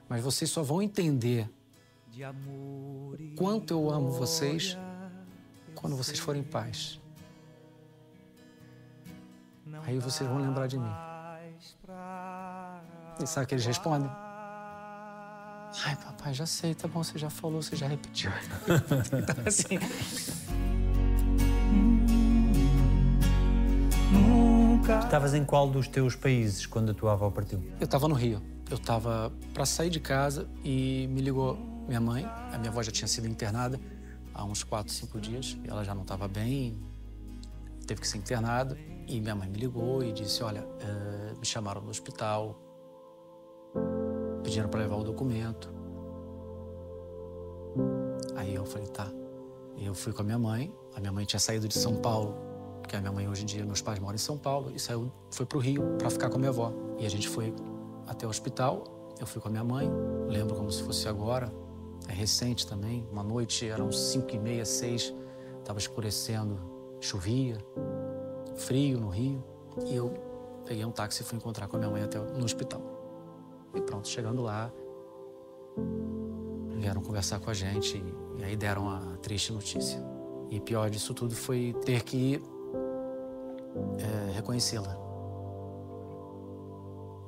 Mas 0.08 0.22
vocês 0.22 0.50
só 0.50 0.62
vão 0.62 0.80
entender 0.80 1.48
quanto 3.36 3.72
eu 3.72 3.90
amo 3.90 4.10
vocês 4.10 4.76
quando 5.74 5.96
vocês 5.96 6.18
forem 6.18 6.42
pais. 6.42 7.00
Aí 9.86 9.98
vocês 9.98 10.28
vão 10.28 10.38
lembrar 10.38 10.66
de 10.66 10.78
mim. 10.78 10.92
E 13.22 13.26
sabe 13.26 13.44
o 13.44 13.48
que 13.48 13.54
eles 13.54 13.66
respondem? 13.66 14.10
Ai, 15.84 15.96
papai, 15.96 16.34
já 16.34 16.46
sei, 16.46 16.74
tá 16.74 16.88
bom, 16.88 17.02
você 17.02 17.18
já 17.18 17.30
falou, 17.30 17.62
você 17.62 17.76
já 17.76 17.86
repetiu. 17.86 18.30
então, 18.66 19.36
assim, 19.46 19.78
Estavas 25.04 25.34
em 25.34 25.44
qual 25.44 25.68
dos 25.68 25.86
teus 25.86 26.16
países 26.16 26.66
quando 26.66 26.90
a 26.90 26.94
tua 26.94 27.12
avó 27.12 27.30
partiu? 27.30 27.62
Eu 27.78 27.84
estava 27.84 28.08
no 28.08 28.14
Rio. 28.14 28.42
Eu 28.68 28.76
estava 28.76 29.32
para 29.52 29.66
sair 29.66 29.90
de 29.90 30.00
casa 30.00 30.48
e 30.64 31.08
me 31.10 31.20
ligou 31.20 31.58
minha 31.90 32.00
mãe. 32.00 32.24
A 32.24 32.56
minha 32.56 32.70
avó 32.70 32.82
já 32.82 32.92
tinha 32.92 33.08
sido 33.08 33.26
internada 33.26 33.78
há 34.32 34.44
uns 34.44 34.62
4, 34.62 34.92
5 34.92 35.20
dias. 35.20 35.58
Ela 35.64 35.84
já 35.84 35.92
não 35.92 36.02
estava 36.02 36.28
bem, 36.28 36.80
teve 37.86 38.00
que 38.00 38.06
ser 38.06 38.18
internada. 38.18 38.78
E 39.08 39.20
minha 39.20 39.34
mãe 39.34 39.48
me 39.48 39.58
ligou 39.58 40.02
e 40.02 40.12
disse: 40.12 40.42
Olha, 40.44 40.62
uh, 40.62 41.38
me 41.38 41.44
chamaram 41.44 41.82
no 41.82 41.90
hospital, 41.90 42.56
pediram 44.44 44.68
para 44.68 44.80
levar 44.80 44.96
o 44.96 45.02
documento. 45.02 45.68
Aí 48.36 48.54
eu 48.54 48.64
falei: 48.64 48.86
Tá. 48.88 49.10
Eu 49.76 49.94
fui 49.94 50.12
com 50.12 50.22
a 50.22 50.24
minha 50.24 50.38
mãe. 50.38 50.72
A 50.94 51.00
minha 51.00 51.12
mãe 51.12 51.24
tinha 51.24 51.40
saído 51.40 51.66
de 51.66 51.74
São 51.74 51.96
Paulo 51.96 52.50
porque 52.80 52.96
a 52.96 53.00
minha 53.00 53.12
mãe 53.12 53.28
hoje 53.28 53.42
em 53.42 53.46
dia, 53.46 53.64
meus 53.64 53.80
pais 53.80 54.00
moram 54.00 54.16
em 54.16 54.18
São 54.18 54.36
Paulo, 54.36 54.72
e 54.74 54.80
saiu, 54.80 55.12
foi 55.30 55.46
para 55.46 55.58
o 55.58 55.60
Rio 55.60 55.96
para 55.96 56.10
ficar 56.10 56.28
com 56.28 56.36
a 56.36 56.38
minha 56.38 56.50
avó. 56.50 56.72
E 56.98 57.06
a 57.06 57.08
gente 57.08 57.28
foi 57.28 57.54
até 58.08 58.26
o 58.26 58.30
hospital, 58.30 58.82
eu 59.20 59.26
fui 59.26 59.40
com 59.40 59.46
a 59.46 59.50
minha 59.50 59.62
mãe, 59.62 59.88
lembro 60.28 60.56
como 60.56 60.72
se 60.72 60.82
fosse 60.82 61.06
agora, 61.06 61.52
é 62.10 62.12
recente 62.12 62.66
também, 62.66 63.06
uma 63.10 63.22
noite, 63.22 63.68
eram 63.68 63.90
cinco 63.92 64.34
e 64.34 64.38
meia, 64.38 64.64
seis, 64.64 65.14
estava 65.58 65.78
escurecendo, 65.78 66.58
chovia, 67.00 67.56
frio 68.56 68.98
no 68.98 69.08
Rio, 69.08 69.42
e 69.86 69.94
eu 69.94 70.12
peguei 70.66 70.84
um 70.84 70.90
táxi 70.90 71.22
e 71.22 71.24
fui 71.24 71.38
encontrar 71.38 71.68
com 71.68 71.76
a 71.76 71.78
minha 71.78 71.90
mãe 71.90 72.02
até 72.02 72.18
no 72.18 72.44
hospital. 72.44 72.82
E 73.74 73.80
pronto, 73.80 74.08
chegando 74.08 74.42
lá, 74.42 74.72
vieram 76.76 77.00
conversar 77.00 77.38
com 77.38 77.48
a 77.48 77.54
gente 77.54 78.02
e 78.36 78.44
aí 78.44 78.56
deram 78.56 78.90
a 78.90 78.98
triste 79.22 79.52
notícia. 79.52 80.02
E 80.50 80.58
pior 80.58 80.90
disso 80.90 81.14
tudo 81.14 81.34
foi 81.34 81.76
ter 81.84 82.02
que 82.02 82.42
é, 83.98 84.32
reconhecê-la. 84.32 84.98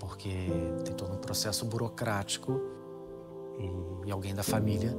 porque 0.00 0.48
tem 0.84 0.94
todo 0.94 1.12
um 1.12 1.16
processo 1.16 1.64
burocrático 1.64 2.60
e, 3.58 4.10
alguém 4.10 4.34
da 4.34 4.42
família 4.42 4.96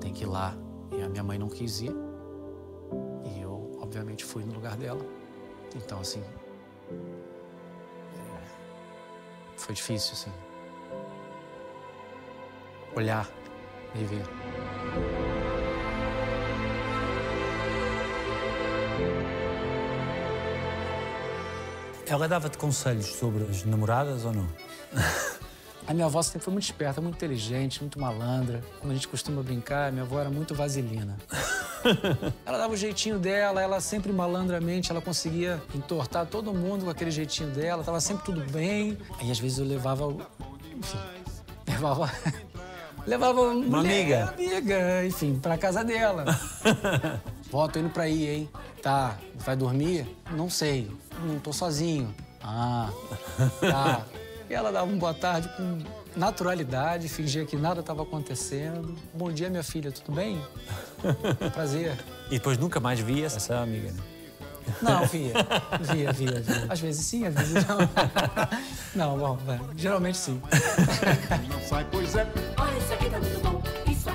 tem 0.00 0.12
que 0.12 0.24
ir 0.24 0.26
lá. 0.26 0.56
E 0.92 1.02
a 1.02 1.08
minha 1.08 1.22
mãe 1.22 1.38
não 1.38 1.48
quis 1.48 1.80
ir. 1.80 1.92
E 3.24 3.40
eu, 3.40 3.78
obviamente, 3.80 4.24
fui 4.24 4.44
no 4.44 4.54
lugar 4.54 4.76
dela. 4.76 5.04
Então, 5.74 6.00
assim. 6.00 6.22
é, 6.90 8.42
foi 9.56 9.74
difícil, 9.74 10.12
assim. 10.12 10.32
Olhar 12.94 13.28
e 13.94 14.04
ver. 14.04 14.24
Ela 22.06 22.28
dava-te 22.28 22.58
conselhos 22.58 23.06
sobre 23.06 23.44
as 23.44 23.64
namoradas 23.64 24.24
ou 24.24 24.32
não? 24.32 24.46
A 25.86 25.92
minha 25.92 26.06
avó 26.06 26.22
sempre 26.22 26.40
foi 26.40 26.52
muito 26.52 26.64
esperta, 26.64 27.00
muito 27.00 27.16
inteligente, 27.16 27.80
muito 27.80 28.00
malandra. 28.00 28.62
Como 28.80 28.90
a 28.90 28.94
gente 28.94 29.06
costuma 29.06 29.42
brincar, 29.42 29.92
minha 29.92 30.04
avó 30.04 30.18
era 30.18 30.30
muito 30.30 30.54
vaselina. 30.54 31.16
ela 32.46 32.56
dava 32.58 32.72
o 32.72 32.76
jeitinho 32.76 33.18
dela, 33.18 33.60
ela 33.60 33.80
sempre 33.80 34.10
malandramente, 34.10 34.90
ela 34.90 35.02
conseguia 35.02 35.62
entortar 35.74 36.24
todo 36.26 36.54
mundo 36.54 36.84
com 36.86 36.90
aquele 36.90 37.10
jeitinho 37.10 37.50
dela, 37.50 37.84
tava 37.84 38.00
sempre 38.00 38.24
tudo 38.24 38.40
bem. 38.50 38.96
Aí 39.18 39.30
às 39.30 39.38
vezes 39.38 39.58
eu 39.58 39.66
levava, 39.66 40.06
o- 40.06 40.22
enfim, 40.74 40.98
levava 41.68 42.10
levava 43.06 43.42
uma 43.42 43.80
amiga. 43.80 44.30
amiga, 44.34 45.04
enfim, 45.06 45.38
pra 45.38 45.58
casa 45.58 45.84
dela. 45.84 46.24
Vó, 47.52 47.68
tô 47.68 47.78
indo 47.78 47.90
pra 47.90 48.04
aí, 48.04 48.26
hein? 48.26 48.48
Tá, 48.82 49.18
vai 49.36 49.54
dormir? 49.54 50.06
Não 50.30 50.48
sei, 50.48 50.90
não 51.22 51.38
tô 51.38 51.52
sozinho. 51.52 52.14
Ah, 52.42 52.88
tá. 53.60 54.02
E 54.48 54.54
ela 54.54 54.70
dava 54.70 54.90
um 54.90 54.98
boa 54.98 55.14
tarde 55.14 55.48
com 55.56 55.78
naturalidade, 56.16 57.08
fingia 57.08 57.44
que 57.44 57.56
nada 57.56 57.80
estava 57.80 58.02
acontecendo. 58.02 58.94
Bom 59.12 59.32
dia, 59.32 59.48
minha 59.48 59.62
filha, 59.62 59.90
tudo 59.90 60.14
bem? 60.14 60.40
Prazer. 61.52 61.96
E 62.26 62.30
depois 62.34 62.58
nunca 62.58 62.78
mais 62.78 63.00
via 63.00 63.26
essa 63.26 63.58
amiga, 63.58 63.90
né? 63.90 64.00
Não, 64.80 65.06
via. 65.06 65.34
Via, 65.92 66.12
via, 66.12 66.40
via. 66.40 66.66
Às 66.70 66.80
vezes 66.80 67.04
sim, 67.04 67.26
às 67.26 67.34
vezes 67.34 67.66
não. 67.66 67.78
Não, 68.94 69.18
bom, 69.18 69.38
geralmente 69.76 70.16
sim. 70.16 70.40
Olha, 72.56 72.78
isso 72.78 72.92
aqui 72.94 73.10
tá 73.10 73.18
muito 73.18 73.40
bom. 73.42 73.62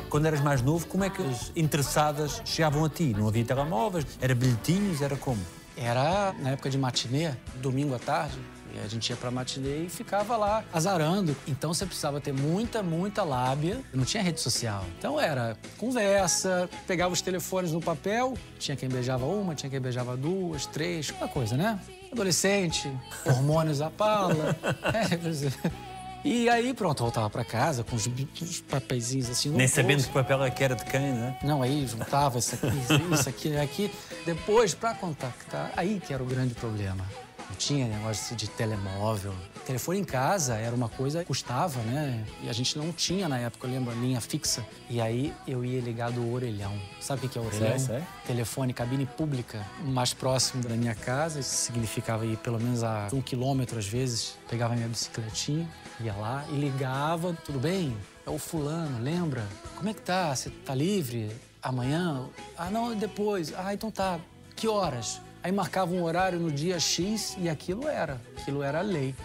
Quando 0.09 0.25
eras 0.25 0.41
mais 0.41 0.62
novo, 0.62 0.88
como 0.88 1.03
é 1.03 1.09
que 1.09 1.21
as 1.21 1.51
interessadas 1.55 2.41
chegavam 2.45 2.83
a 2.83 2.89
ti? 2.89 3.13
Não 3.15 3.27
havia 3.27 3.45
telemóveis? 3.45 4.05
Era 4.19 4.33
bilhetinhos? 4.33 5.01
Era 5.01 5.15
como? 5.15 5.39
Era 5.77 6.33
na 6.39 6.51
época 6.51 6.69
de 6.69 6.77
matinê, 6.77 7.31
domingo 7.55 7.93
à 7.93 8.00
tarde. 8.00 8.39
E 8.73 8.79
a 8.79 8.88
gente 8.88 9.09
ia 9.09 9.15
pra 9.15 9.31
matinê 9.31 9.85
e 9.85 9.89
ficava 9.89 10.38
lá 10.38 10.63
azarando. 10.73 11.35
Então 11.47 11.73
você 11.73 11.85
precisava 11.85 12.19
ter 12.21 12.33
muita, 12.33 12.83
muita 12.83 13.23
lábia. 13.23 13.81
Não 13.93 14.05
tinha 14.05 14.21
rede 14.21 14.39
social. 14.39 14.85
Então 14.97 15.19
era 15.19 15.57
conversa, 15.77 16.69
pegava 16.88 17.13
os 17.13 17.21
telefones 17.21 17.71
no 17.71 17.81
papel, 17.81 18.35
tinha 18.57 18.75
quem 18.75 18.89
beijava 18.89 19.25
uma, 19.25 19.55
tinha 19.55 19.69
quem 19.69 19.79
beijava 19.79 20.15
duas, 20.15 20.65
três, 20.65 21.09
aquela 21.09 21.29
coisa, 21.29 21.55
né? 21.57 21.79
Adolescente, 22.11 22.91
hormônios 23.25 23.81
à 23.81 23.89
pala. 23.89 24.55
É. 24.63 25.79
E 26.23 26.49
aí, 26.49 26.73
pronto, 26.73 27.01
voltava 27.01 27.29
pra 27.29 27.45
casa 27.45 27.83
com 27.83 27.95
os, 27.95 28.05
os 28.41 28.61
papeizinhos 28.61 29.29
assim 29.29 29.49
no 29.49 29.57
Nem 29.57 29.67
sabendo 29.67 30.03
que 30.03 30.09
papel 30.09 30.39
que 30.51 30.63
era 30.63 30.75
de 30.75 30.83
quem, 30.83 31.13
né? 31.13 31.38
Não, 31.41 31.61
aí 31.61 31.88
juntava 31.88 32.38
isso 32.39 32.55
aqui, 32.55 32.67
isso 33.13 33.29
aqui, 33.29 33.57
aqui. 33.57 33.91
Depois, 34.25 34.73
para 34.73 34.93
contactar, 34.95 35.71
aí 35.77 36.01
que 36.05 36.13
era 36.13 36.21
o 36.21 36.25
grande 36.25 36.53
problema. 36.55 37.05
Não 37.49 37.55
tinha 37.55 37.87
negócio 37.87 38.35
de 38.35 38.47
telemóvel. 38.47 39.33
Telefone 39.65 39.99
em 39.99 40.03
casa 40.03 40.55
era 40.55 40.75
uma 40.75 40.89
coisa 40.89 41.19
que 41.19 41.25
custava, 41.25 41.79
né? 41.81 42.23
E 42.43 42.49
a 42.49 42.53
gente 42.53 42.77
não 42.77 42.91
tinha 42.91 43.27
na 43.27 43.37
época, 43.39 43.67
eu 43.67 43.71
lembro, 43.71 43.93
linha 43.99 44.21
fixa. 44.21 44.65
E 44.89 45.01
aí 45.01 45.33
eu 45.47 45.65
ia 45.65 45.81
ligar 45.81 46.11
do 46.11 46.31
orelhão. 46.31 46.79
Sabe 47.01 47.25
o 47.25 47.29
que 47.29 47.37
é 47.37 47.41
orelhão? 47.41 47.77
Sei, 47.79 47.97
sei. 47.97 48.03
Telefone, 48.25 48.73
cabine 48.73 49.05
pública, 49.05 49.65
mais 49.83 50.13
próximo 50.13 50.63
da 50.63 50.75
minha 50.75 50.95
casa. 50.95 51.39
Isso 51.39 51.53
significava 51.53 52.25
ir 52.25 52.37
pelo 52.37 52.59
menos 52.59 52.83
a 52.83 53.09
um 53.11 53.21
quilômetro 53.21 53.77
às 53.77 53.87
vezes. 53.87 54.37
Pegava 54.49 54.75
minha 54.75 54.87
bicicletinha, 54.87 55.67
ia 55.99 56.13
lá 56.13 56.45
e 56.49 56.55
ligava. 56.55 57.35
Tudo 57.45 57.59
bem? 57.59 57.95
É 58.25 58.29
o 58.29 58.37
fulano, 58.37 59.03
lembra? 59.03 59.43
Como 59.75 59.89
é 59.89 59.93
que 59.93 60.01
tá? 60.01 60.35
Você 60.35 60.49
tá 60.49 60.73
livre? 60.75 61.31
Amanhã? 61.61 62.27
Ah, 62.57 62.69
não, 62.69 62.95
depois. 62.95 63.53
Ah, 63.55 63.73
então 63.73 63.91
tá. 63.91 64.19
Que 64.55 64.67
horas? 64.67 65.21
Aí 65.41 65.51
marcava 65.51 65.93
um 65.93 66.03
horário 66.03 66.38
no 66.38 66.51
dia 66.51 66.79
X 66.79 67.36
e 67.38 67.48
aquilo 67.48 67.88
era. 67.88 68.19
Aquilo 68.38 68.62
era 68.62 68.81
lei. 68.81 69.15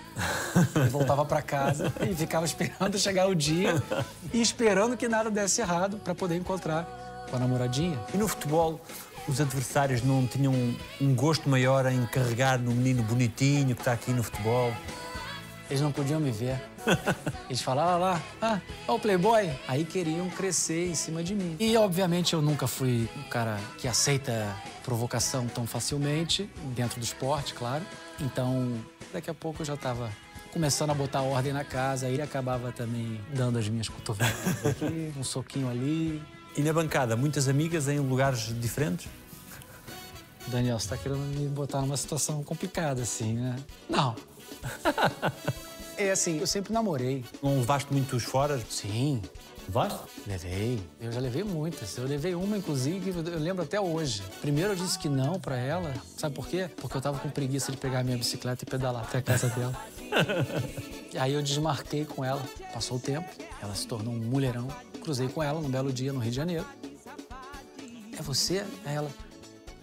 E 0.87 0.89
voltava 0.89 1.25
pra 1.25 1.43
casa 1.43 1.93
e 2.09 2.15
ficava 2.15 2.47
esperando 2.47 2.97
chegar 2.99 3.27
o 3.29 3.35
dia 3.35 3.83
e 4.33 4.41
esperando 4.41 4.97
que 4.97 5.09
nada 5.09 5.31
desse 5.31 5.61
errado 5.61 5.97
para 5.99 6.15
poder 6.15 6.37
encontrar 6.37 7.27
com 7.29 7.37
a 7.37 7.39
namoradinha. 7.39 7.99
E 8.15 8.17
no 8.17 8.29
futebol, 8.29 8.81
os 9.27 9.41
adversários 9.41 10.03
não 10.03 10.25
tinham 10.27 10.53
um 11.01 11.15
gosto 11.15 11.49
maior 11.49 11.87
em 11.87 12.07
carregar 12.07 12.59
no 12.59 12.71
menino 12.71 13.03
bonitinho 13.03 13.75
que 13.75 13.81
está 13.81 13.93
aqui 13.93 14.13
no 14.13 14.23
futebol? 14.23 14.73
Eles 15.69 15.81
não 15.81 15.91
podiam 15.91 16.21
me 16.21 16.31
ver. 16.31 16.61
Eles 17.49 17.63
falavam 17.63 18.01
lá, 18.01 18.23
ah, 18.41 18.61
ó 18.87 18.97
o 18.97 19.01
playboy. 19.01 19.51
Aí 19.67 19.85
queriam 19.85 20.29
crescer 20.31 20.89
em 20.89 20.95
cima 20.95 21.23
de 21.23 21.35
mim. 21.35 21.57
E, 21.59 21.77
obviamente, 21.77 22.35
eu 22.35 22.43
nunca 22.43 22.67
fui 22.67 23.09
um 23.17 23.23
cara 23.25 23.59
que 23.79 23.89
aceita 23.89 24.55
provocação 24.83 25.47
tão 25.47 25.67
facilmente, 25.67 26.49
dentro 26.75 27.01
do 27.01 27.05
esporte, 27.05 27.55
claro. 27.55 27.85
Então, 28.21 28.75
daqui 29.13 29.31
a 29.31 29.35
pouco 29.35 29.63
eu 29.63 29.67
já 29.67 29.75
estava 29.75 30.11
começando 30.53 30.91
a 30.91 30.95
botar 30.95 31.23
ordem 31.23 31.53
na 31.53 31.65
casa. 31.65 32.07
Aí 32.07 32.15
ele 32.15 32.23
acabava 32.23 32.71
também 32.71 33.21
dando 33.35 33.59
as 33.59 33.69
minhas 33.69 33.89
cotoveladas 33.89 34.67
aqui, 34.67 35.13
um 35.17 35.25
soquinho 35.25 35.69
ali. 35.69 36.23
E 36.57 36.63
na 36.63 36.73
bancada, 36.73 37.17
muitas 37.17 37.49
amigas 37.49 37.89
em 37.89 37.99
lugares 37.99 38.55
diferentes? 38.61 39.09
Daniel, 40.47 40.79
você 40.79 40.91
tá 40.91 40.97
querendo 40.97 41.21
me 41.21 41.49
botar 41.49 41.81
numa 41.81 41.97
situação 41.97 42.43
complicada, 42.45 43.03
assim, 43.03 43.35
né? 43.35 43.57
Não. 43.89 44.15
É 45.97 46.11
assim, 46.11 46.41
eu 46.41 46.47
sempre 46.49 46.73
namorei. 46.73 47.25
Não 47.41 47.59
levaste 47.59 47.93
muitos 47.93 48.25
fora? 48.25 48.61
Sim, 48.69 49.23
Levaste? 49.67 49.99
Levei. 50.27 50.81
Eu 51.01 51.11
já 51.11 51.21
levei 51.21 51.43
muitas. 51.43 51.97
Eu 51.97 52.07
levei 52.07 52.35
uma, 52.35 52.57
inclusive, 52.57 53.11
eu 53.11 53.39
lembro 53.39 53.63
até 53.63 53.81
hoje. 53.81 54.23
Primeiro 54.41 54.73
eu 54.73 54.77
disse 54.77 54.99
que 54.99 55.09
não 55.09 55.41
pra 55.41 55.57
ela. 55.57 55.95
Sabe 56.17 56.35
por 56.35 56.47
quê? 56.47 56.69
Porque 56.77 56.97
eu 56.97 57.01
tava 57.01 57.19
com 57.19 57.31
preguiça 57.31 57.73
de 57.73 57.79
pegar 57.79 58.01
a 58.01 58.05
minha 58.05 58.17
bicicleta 58.17 58.65
e 58.65 58.67
pedalar 58.67 59.03
até 59.03 59.19
a 59.19 59.23
casa 59.23 59.49
dela. 59.49 59.75
E 61.13 61.17
aí 61.19 61.33
eu 61.33 61.43
desmarquei 61.43 62.05
com 62.05 62.25
ela. 62.25 62.43
Passou 62.73 62.99
o 62.99 63.01
tempo, 63.01 63.29
ela 63.63 63.75
se 63.75 63.87
tornou 63.87 64.13
um 64.13 64.19
mulherão. 64.19 64.69
Cruzei 65.01 65.29
com 65.29 65.43
ela 65.43 65.61
num 65.61 65.71
belo 65.71 65.93
dia 65.93 66.13
no 66.13 66.19
Rio 66.19 66.31
de 66.31 66.37
Janeiro. 66.37 66.67
É 68.19 68.23
você? 68.23 68.65
Aí 68.85 68.95
ela, 68.95 69.11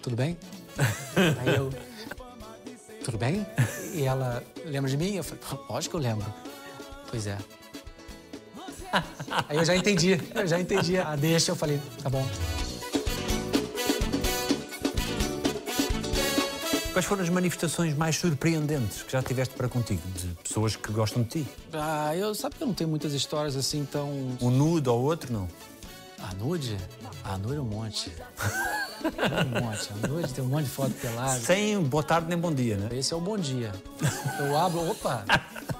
tudo 0.01 0.15
bem? 0.15 0.37
Aí 1.41 1.55
eu, 1.55 1.71
tudo 3.03 3.17
bem? 3.17 3.45
E 3.93 4.03
ela, 4.03 4.43
lembra 4.65 4.89
de 4.89 4.97
mim? 4.97 5.15
Eu 5.15 5.23
falei, 5.23 5.43
lógico 5.69 5.91
que 5.91 6.05
eu 6.05 6.09
lembro. 6.09 6.33
Pois 7.09 7.27
é. 7.27 7.37
Aí 9.47 9.57
eu 9.57 9.65
já 9.65 9.75
entendi, 9.75 10.19
eu 10.35 10.47
já 10.47 10.59
entendi 10.59 10.97
a 10.97 11.15
deixa, 11.15 11.51
eu 11.51 11.55
falei, 11.55 11.79
tá 12.03 12.09
bom. 12.09 12.27
Quais 16.91 17.05
foram 17.05 17.23
as 17.23 17.29
manifestações 17.29 17.95
mais 17.95 18.17
surpreendentes 18.17 19.01
que 19.03 19.13
já 19.13 19.23
tiveste 19.23 19.55
para 19.55 19.69
contigo? 19.69 20.01
De 20.13 20.27
pessoas 20.43 20.75
que 20.75 20.91
gostam 20.91 21.23
de 21.23 21.43
ti? 21.43 21.47
Ah, 21.71 22.13
eu 22.17 22.35
sabe 22.35 22.55
que 22.55 22.63
eu 22.63 22.67
não 22.67 22.73
tenho 22.73 22.89
muitas 22.89 23.13
histórias 23.13 23.55
assim 23.55 23.85
tão. 23.85 24.09
Um 24.41 24.49
nude 24.49 24.89
ou 24.89 25.01
outro, 25.01 25.31
não? 25.31 25.47
A 26.19 26.33
nude? 26.33 26.77
A 27.23 27.37
nude 27.37 27.55
é 27.55 27.61
um 27.61 27.65
monte. 27.65 28.11
Um 29.03 29.61
monte. 29.61 29.89
A 29.91 30.07
nude 30.07 30.33
tem 30.33 30.43
um 30.43 30.47
monte 30.47 30.65
de 30.65 30.69
foto 30.69 30.91
pelada. 30.93 31.39
Sem 31.39 31.81
boa 31.81 32.03
tarde 32.03 32.27
nem 32.27 32.37
bom 32.37 32.53
dia, 32.53 32.77
né? 32.77 32.89
Esse 32.91 33.13
é 33.13 33.17
o 33.17 33.21
bom 33.21 33.37
dia. 33.37 33.71
Eu 34.39 34.57
abro, 34.57 34.89
opa! 34.89 35.23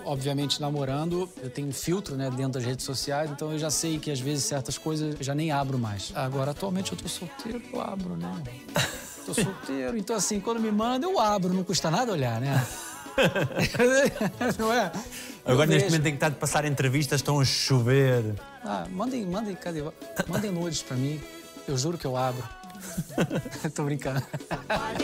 Obviamente, 0.04 0.60
namorando, 0.60 1.30
eu 1.42 1.50
tenho 1.50 1.68
um 1.68 1.72
filtro 1.72 2.16
né, 2.16 2.30
dentro 2.32 2.54
das 2.54 2.64
redes 2.64 2.86
sociais, 2.86 3.30
então 3.30 3.52
eu 3.52 3.60
já 3.60 3.70
sei 3.70 4.00
que 4.00 4.10
às 4.10 4.20
vezes 4.20 4.46
certas 4.46 4.78
coisas 4.78 5.16
eu 5.20 5.24
já 5.24 5.36
nem 5.36 5.52
abro 5.52 5.78
mais. 5.78 6.12
Agora, 6.16 6.52
atualmente, 6.52 6.92
eu 6.92 6.98
tô 6.98 7.08
solteiro, 7.08 7.62
eu 7.72 7.82
abro, 7.82 8.18
né? 8.18 8.32
Tô 9.26 9.34
solteiro, 9.34 9.96
então 9.98 10.16
assim, 10.16 10.40
quando 10.40 10.60
me 10.60 10.72
manda, 10.72 11.06
eu 11.06 11.20
abro, 11.20 11.54
não 11.54 11.64
custa 11.64 11.92
nada 11.92 12.12
olhar, 12.12 12.42
né? 12.42 12.66
não 14.58 14.74
é? 14.74 14.92
Eu 15.46 15.54
Agora, 15.54 15.68
neste 15.68 15.90
momento, 15.90 16.04
tem 16.04 16.12
que 16.14 16.18
estar 16.18 16.30
de 16.30 16.36
passar 16.36 16.66
entrevistas, 16.66 17.20
estão 17.20 17.40
a 17.40 17.46
chover. 17.46 18.24
Ah, 18.64 18.86
mandem, 18.90 19.26
mandem, 19.26 19.56
cadê? 19.56 19.84
Mandem 20.28 20.52
nudes 20.52 20.82
pra 20.82 20.96
mim. 20.96 21.20
Eu 21.68 21.78
juro 21.78 21.98
que 21.98 22.06
eu 22.06 22.18
abro. 22.18 22.44
Tô 23.76 23.84
brincando. 23.84 24.22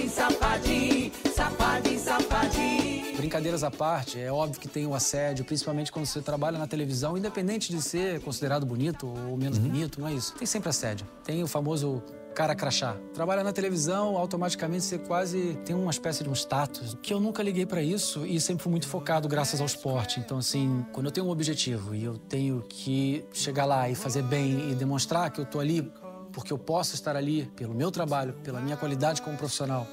Safadinho, 0.09 1.11
safadinho, 1.33 1.99
safadinho. 1.99 3.17
Brincadeiras 3.17 3.63
à 3.63 3.71
parte, 3.71 4.19
é 4.19 4.31
óbvio 4.31 4.59
que 4.59 4.67
tem 4.67 4.85
o 4.85 4.93
assédio, 4.93 5.43
principalmente 5.43 5.91
quando 5.91 6.05
você 6.05 6.21
trabalha 6.21 6.57
na 6.57 6.67
televisão, 6.67 7.17
independente 7.17 7.71
de 7.71 7.81
ser 7.81 8.21
considerado 8.21 8.65
bonito 8.65 9.07
ou 9.07 9.35
menos 9.37 9.57
bonito, 9.57 9.99
não 9.99 10.07
é 10.07 10.13
isso. 10.13 10.33
Tem 10.35 10.45
sempre 10.45 10.69
assédio. 10.69 11.05
Tem 11.23 11.43
o 11.43 11.47
famoso 11.47 12.03
cara 12.37 12.53
crachá. 12.53 12.95
Trabalhar 13.15 13.43
na 13.43 13.51
televisão, 13.51 14.15
automaticamente 14.15 14.83
você 14.83 14.99
quase 14.99 15.57
tem 15.65 15.75
uma 15.75 15.89
espécie 15.89 16.23
de 16.23 16.29
um 16.29 16.33
status. 16.33 16.95
Que 17.01 17.11
eu 17.11 17.19
nunca 17.19 17.41
liguei 17.41 17.65
para 17.65 17.81
isso 17.81 18.27
e 18.27 18.39
sempre 18.39 18.61
fui 18.61 18.69
muito 18.69 18.87
focado 18.87 19.27
graças 19.27 19.59
ao 19.59 19.65
esporte. 19.65 20.19
Então, 20.19 20.37
assim, 20.37 20.85
quando 20.93 21.07
eu 21.07 21.11
tenho 21.11 21.25
um 21.25 21.31
objetivo 21.31 21.95
e 21.95 22.03
eu 22.03 22.15
tenho 22.15 22.63
que 22.69 23.25
chegar 23.33 23.65
lá 23.65 23.89
e 23.89 23.95
fazer 23.95 24.21
bem 24.21 24.69
e 24.69 24.75
demonstrar 24.75 25.31
que 25.31 25.41
eu 25.41 25.45
tô 25.45 25.59
ali 25.59 25.91
porque 26.37 26.53
eu 26.53 26.57
posso 26.59 26.93
estar 26.93 27.15
ali 27.15 27.47
pelo 27.55 27.73
meu 27.73 27.89
trabalho, 27.89 28.31
pela 28.43 28.61
minha 28.61 28.77
qualidade 28.77 29.23
como 29.23 29.35
profissional 29.35 29.87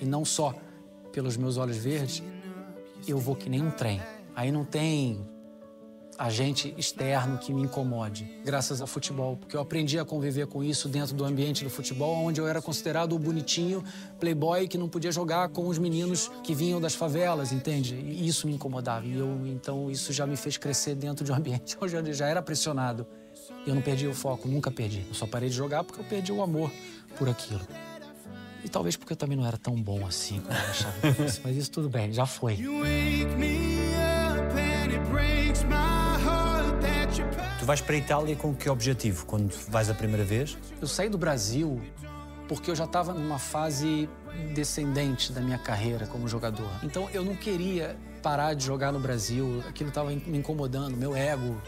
e 0.00 0.06
não 0.06 0.24
só 0.24 0.54
pelos 1.12 1.36
meus 1.36 1.58
olhos 1.58 1.76
verdes, 1.76 2.22
eu 3.06 3.18
vou 3.18 3.36
que 3.36 3.50
nem 3.50 3.60
um 3.60 3.70
trem. 3.70 4.00
Aí 4.34 4.50
não 4.50 4.64
tem 4.64 5.28
agente 6.16 6.74
externo 6.78 7.36
que 7.36 7.52
me 7.52 7.60
incomode, 7.60 8.24
graças 8.42 8.80
ao 8.80 8.86
futebol, 8.86 9.36
porque 9.36 9.54
eu 9.54 9.60
aprendi 9.60 9.98
a 9.98 10.06
conviver 10.06 10.46
com 10.46 10.64
isso 10.64 10.88
dentro 10.88 11.14
do 11.14 11.22
ambiente 11.22 11.62
do 11.64 11.68
futebol, 11.68 12.16
onde 12.16 12.40
eu 12.40 12.48
era 12.48 12.62
considerado 12.62 13.12
o 13.12 13.18
bonitinho 13.18 13.84
playboy 14.18 14.66
que 14.66 14.78
não 14.78 14.88
podia 14.88 15.12
jogar 15.12 15.50
com 15.50 15.68
os 15.68 15.76
meninos 15.76 16.30
que 16.42 16.54
vinham 16.54 16.80
das 16.80 16.94
favelas, 16.94 17.52
entende? 17.52 17.94
E 17.94 18.26
isso 18.26 18.46
me 18.46 18.54
incomodava. 18.54 19.04
E 19.04 19.18
eu, 19.18 19.46
então, 19.46 19.90
isso 19.90 20.14
já 20.14 20.26
me 20.26 20.34
fez 20.34 20.56
crescer 20.56 20.94
dentro 20.94 21.26
de 21.26 21.30
um 21.30 21.34
ambiente 21.34 21.76
onde 21.82 21.94
eu 21.94 22.14
já 22.14 22.26
era 22.26 22.40
pressionado. 22.40 23.06
E 23.66 23.68
eu 23.68 23.74
não 23.74 23.82
perdi 23.82 24.06
o 24.06 24.14
foco, 24.14 24.48
nunca 24.48 24.70
perdi. 24.70 25.04
Eu 25.08 25.14
só 25.14 25.26
parei 25.26 25.48
de 25.48 25.54
jogar 25.54 25.84
porque 25.84 26.00
eu 26.00 26.04
perdi 26.04 26.32
o 26.32 26.42
amor 26.42 26.70
por 27.16 27.28
aquilo. 27.28 27.60
E 28.64 28.68
talvez 28.68 28.96
porque 28.96 29.12
eu 29.12 29.16
também 29.16 29.36
não 29.36 29.46
era 29.46 29.56
tão 29.56 29.74
bom 29.74 30.06
assim 30.06 30.40
como 30.40 30.52
eu 30.52 30.70
achava 30.70 31.00
que 31.00 31.12
fosse. 31.12 31.40
Mas 31.44 31.56
isso 31.56 31.70
tudo 31.70 31.88
bem, 31.88 32.12
já 32.12 32.26
foi. 32.26 32.56
Tu 37.58 37.64
vais 37.64 37.80
para 37.80 37.94
a 37.94 37.98
Itália 37.98 38.36
com 38.36 38.54
que 38.54 38.68
objetivo 38.68 39.26
quando 39.26 39.52
vais 39.68 39.88
a 39.90 39.94
primeira 39.94 40.24
vez? 40.24 40.56
Eu 40.80 40.86
saí 40.86 41.08
do 41.08 41.18
Brasil 41.18 41.80
porque 42.48 42.70
eu 42.70 42.74
já 42.74 42.84
estava 42.84 43.12
numa 43.12 43.38
fase 43.38 44.08
descendente 44.54 45.32
da 45.32 45.40
minha 45.40 45.58
carreira 45.58 46.06
como 46.06 46.26
jogador. 46.26 46.70
Então 46.82 47.08
eu 47.12 47.24
não 47.24 47.36
queria 47.36 47.96
parar 48.22 48.54
de 48.54 48.64
jogar 48.64 48.90
no 48.90 48.98
Brasil, 48.98 49.62
aquilo 49.68 49.90
estava 49.90 50.10
me 50.10 50.38
incomodando, 50.38 50.96
meu 50.96 51.14
ego, 51.14 51.60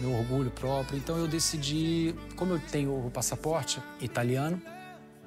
meu 0.00 0.12
orgulho 0.12 0.50
próprio. 0.50 0.98
Então 0.98 1.16
eu 1.16 1.28
decidi, 1.28 2.14
como 2.36 2.54
eu 2.54 2.60
tenho 2.70 3.06
o 3.06 3.10
passaporte 3.10 3.80
italiano, 4.00 4.60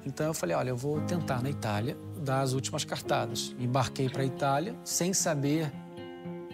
então 0.04 0.26
eu 0.26 0.34
falei, 0.34 0.54
olha, 0.54 0.70
eu 0.70 0.76
vou 0.76 1.00
tentar 1.00 1.42
na 1.42 1.50
Itália 1.50 1.96
dar 2.18 2.40
as 2.40 2.52
últimas 2.52 2.84
cartadas. 2.84 3.54
Embarquei 3.58 4.08
para 4.08 4.22
a 4.22 4.26
Itália 4.26 4.74
sem 4.84 5.12
saber 5.12 5.72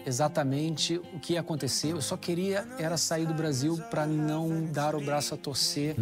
exatamente 0.05 0.97
o 1.13 1.19
que 1.19 1.33
ia 1.33 1.39
acontecer. 1.39 1.91
Eu 1.91 2.01
só 2.01 2.17
queria 2.17 2.67
era 2.79 2.97
sair 2.97 3.25
do 3.25 3.33
Brasil 3.33 3.77
para 3.89 4.05
não 4.05 4.65
dar 4.65 4.95
o 4.95 5.01
braço 5.01 5.33
a 5.35 5.37
torcer 5.37 5.95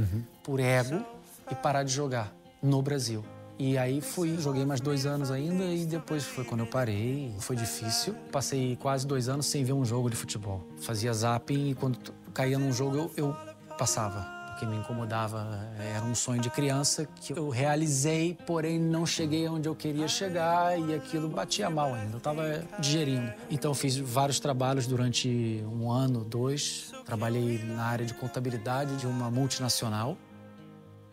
por 0.43 0.59
ego 0.59 1.05
e 1.51 1.55
parar 1.55 1.83
de 1.83 1.91
jogar 1.91 2.33
no 2.61 2.81
Brasil. 2.81 3.23
E 3.63 3.77
aí 3.77 4.01
fui, 4.01 4.39
joguei 4.39 4.65
mais 4.65 4.81
dois 4.81 5.05
anos 5.05 5.29
ainda 5.29 5.65
e 5.65 5.85
depois 5.85 6.23
foi 6.23 6.43
quando 6.43 6.61
eu 6.61 6.65
parei. 6.65 7.31
Foi 7.37 7.55
difícil. 7.55 8.15
Passei 8.31 8.75
quase 8.75 9.05
dois 9.05 9.29
anos 9.29 9.45
sem 9.45 9.63
ver 9.63 9.73
um 9.73 9.85
jogo 9.85 10.09
de 10.09 10.15
futebol. 10.15 10.67
Fazia 10.79 11.13
zapping 11.13 11.69
e 11.69 11.75
quando 11.75 11.99
caía 12.33 12.57
num 12.57 12.73
jogo 12.73 12.97
eu, 12.97 13.11
eu 13.15 13.35
passava. 13.77 14.25
Porque 14.47 14.65
me 14.65 14.77
incomodava. 14.77 15.47
Era 15.79 16.03
um 16.03 16.15
sonho 16.15 16.41
de 16.41 16.49
criança 16.49 17.07
que 17.17 17.37
eu 17.37 17.49
realizei, 17.49 18.35
porém 18.47 18.79
não 18.79 19.05
cheguei 19.05 19.47
onde 19.47 19.69
eu 19.69 19.75
queria 19.75 20.07
chegar 20.07 20.79
e 20.79 20.95
aquilo 20.95 21.29
batia 21.29 21.69
mal 21.69 21.93
ainda. 21.93 22.13
Eu 22.13 22.17
estava 22.17 22.63
digerindo. 22.79 23.31
Então 23.47 23.75
fiz 23.75 23.95
vários 23.95 24.39
trabalhos 24.39 24.87
durante 24.87 25.63
um 25.71 25.91
ano, 25.91 26.23
dois. 26.23 26.91
Trabalhei 27.05 27.63
na 27.63 27.83
área 27.83 28.07
de 28.07 28.15
contabilidade 28.15 28.95
de 28.95 29.05
uma 29.05 29.29
multinacional 29.29 30.17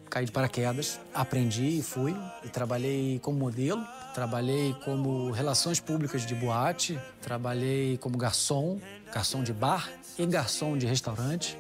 caí 0.09 0.25
de 0.25 0.33
paraquedas, 0.33 0.99
aprendi 1.15 1.79
e 1.79 1.83
fui. 1.83 2.17
E 2.45 2.49
trabalhei 2.49 3.19
como 3.21 3.39
modelo, 3.39 3.85
trabalhei 4.15 4.75
como 4.85 5.31
relações 5.31 5.81
públicas 5.81 6.27
de 6.27 6.35
boate, 6.35 6.99
trabalhei 7.21 7.99
como 7.99 8.17
garçom, 8.17 8.81
garçom 9.13 9.43
de 9.43 9.53
bar 9.53 9.89
e 10.19 10.27
garçom 10.27 10.77
de 10.77 10.87
restaurante. 10.87 11.59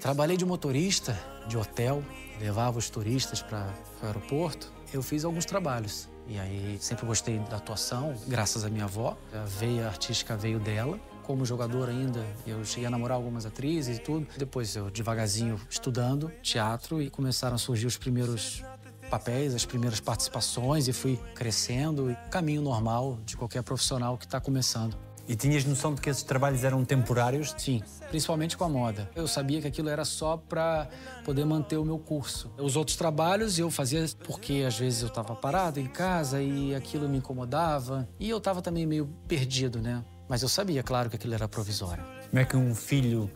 Trabalhei 0.00 0.36
de 0.36 0.44
motorista 0.44 1.18
de 1.46 1.56
hotel, 1.56 2.02
levava 2.40 2.78
os 2.78 2.90
turistas 2.90 3.42
para 3.42 3.72
o 4.02 4.06
aeroporto. 4.06 4.72
Eu 4.92 5.02
fiz 5.02 5.24
alguns 5.24 5.44
trabalhos. 5.44 6.08
E 6.26 6.38
aí 6.38 6.78
sempre 6.80 7.06
gostei 7.06 7.38
da 7.38 7.56
atuação, 7.56 8.14
graças 8.26 8.64
à 8.64 8.68
minha 8.68 8.84
avó. 8.84 9.16
A 9.32 9.44
veia 9.44 9.86
artística 9.86 10.36
veio 10.36 10.58
dela. 10.58 10.98
Como 11.22 11.44
jogador 11.44 11.88
ainda, 11.88 12.24
eu 12.46 12.64
cheguei 12.64 12.86
a 12.86 12.90
namorar 12.90 13.16
algumas 13.16 13.46
atrizes 13.46 13.98
e 13.98 14.00
tudo. 14.00 14.26
Depois 14.36 14.74
eu 14.74 14.90
devagarzinho 14.90 15.60
estudando 15.70 16.30
teatro 16.42 17.00
e 17.00 17.08
começaram 17.08 17.54
a 17.54 17.58
surgir 17.58 17.86
os 17.86 17.96
primeiros 17.96 18.62
papéis, 19.08 19.54
as 19.54 19.64
primeiras 19.64 20.00
participações 20.00 20.88
e 20.88 20.92
fui 20.92 21.18
crescendo. 21.34 22.16
Caminho 22.30 22.62
normal 22.62 23.18
de 23.24 23.36
qualquer 23.36 23.62
profissional 23.62 24.16
que 24.16 24.24
está 24.24 24.40
começando. 24.40 24.96
E 25.28 25.36
tinhas 25.36 25.64
noção 25.64 25.94
de 25.94 26.00
que 26.00 26.10
esses 26.10 26.24
trabalhos 26.24 26.64
eram 26.64 26.84
temporários? 26.84 27.54
Sim, 27.56 27.80
principalmente 28.08 28.56
com 28.56 28.64
a 28.64 28.68
moda. 28.68 29.08
Eu 29.14 29.28
sabia 29.28 29.60
que 29.60 29.68
aquilo 29.68 29.88
era 29.88 30.04
só 30.04 30.36
para 30.36 30.88
poder 31.24 31.44
manter 31.44 31.76
o 31.76 31.84
meu 31.84 31.98
curso. 31.98 32.50
Os 32.58 32.74
outros 32.74 32.96
trabalhos 32.96 33.58
eu 33.58 33.70
fazia 33.70 34.04
porque 34.24 34.64
às 34.66 34.76
vezes 34.76 35.02
eu 35.02 35.08
estava 35.08 35.34
parado 35.36 35.78
em 35.78 35.86
casa 35.86 36.42
e 36.42 36.74
aquilo 36.74 37.08
me 37.08 37.18
incomodava. 37.18 38.08
E 38.18 38.28
eu 38.28 38.38
estava 38.38 38.60
também 38.60 38.84
meio 38.84 39.06
perdido, 39.28 39.80
né? 39.80 40.04
Mas 40.32 40.40
eu 40.40 40.48
sabia, 40.48 40.82
claro, 40.82 41.10
que 41.10 41.16
aquilo 41.16 41.34
era 41.34 41.46
provisório. 41.46 42.02
Como 42.30 42.40
é 42.40 42.44
que 42.46 42.56
um 42.56 42.74
filho 42.74 43.30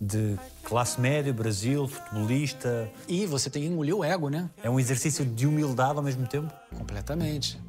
de 0.00 0.36
classe 0.64 1.00
média, 1.00 1.32
Brasil, 1.32 1.86
futebolista, 1.86 2.90
E 3.06 3.24
você 3.24 3.48
tem 3.48 3.62
que 3.62 3.68
engolir 3.68 3.94
o 3.94 4.02
ego, 4.02 4.28
né? 4.28 4.50
é 4.60 4.68
um 4.68 4.80
exercício 4.80 5.24
de 5.24 5.46
humildade 5.46 5.96
ao 5.96 6.02
mesmo 6.02 6.26
tempo? 6.26 6.52
Completamente. 6.76 7.62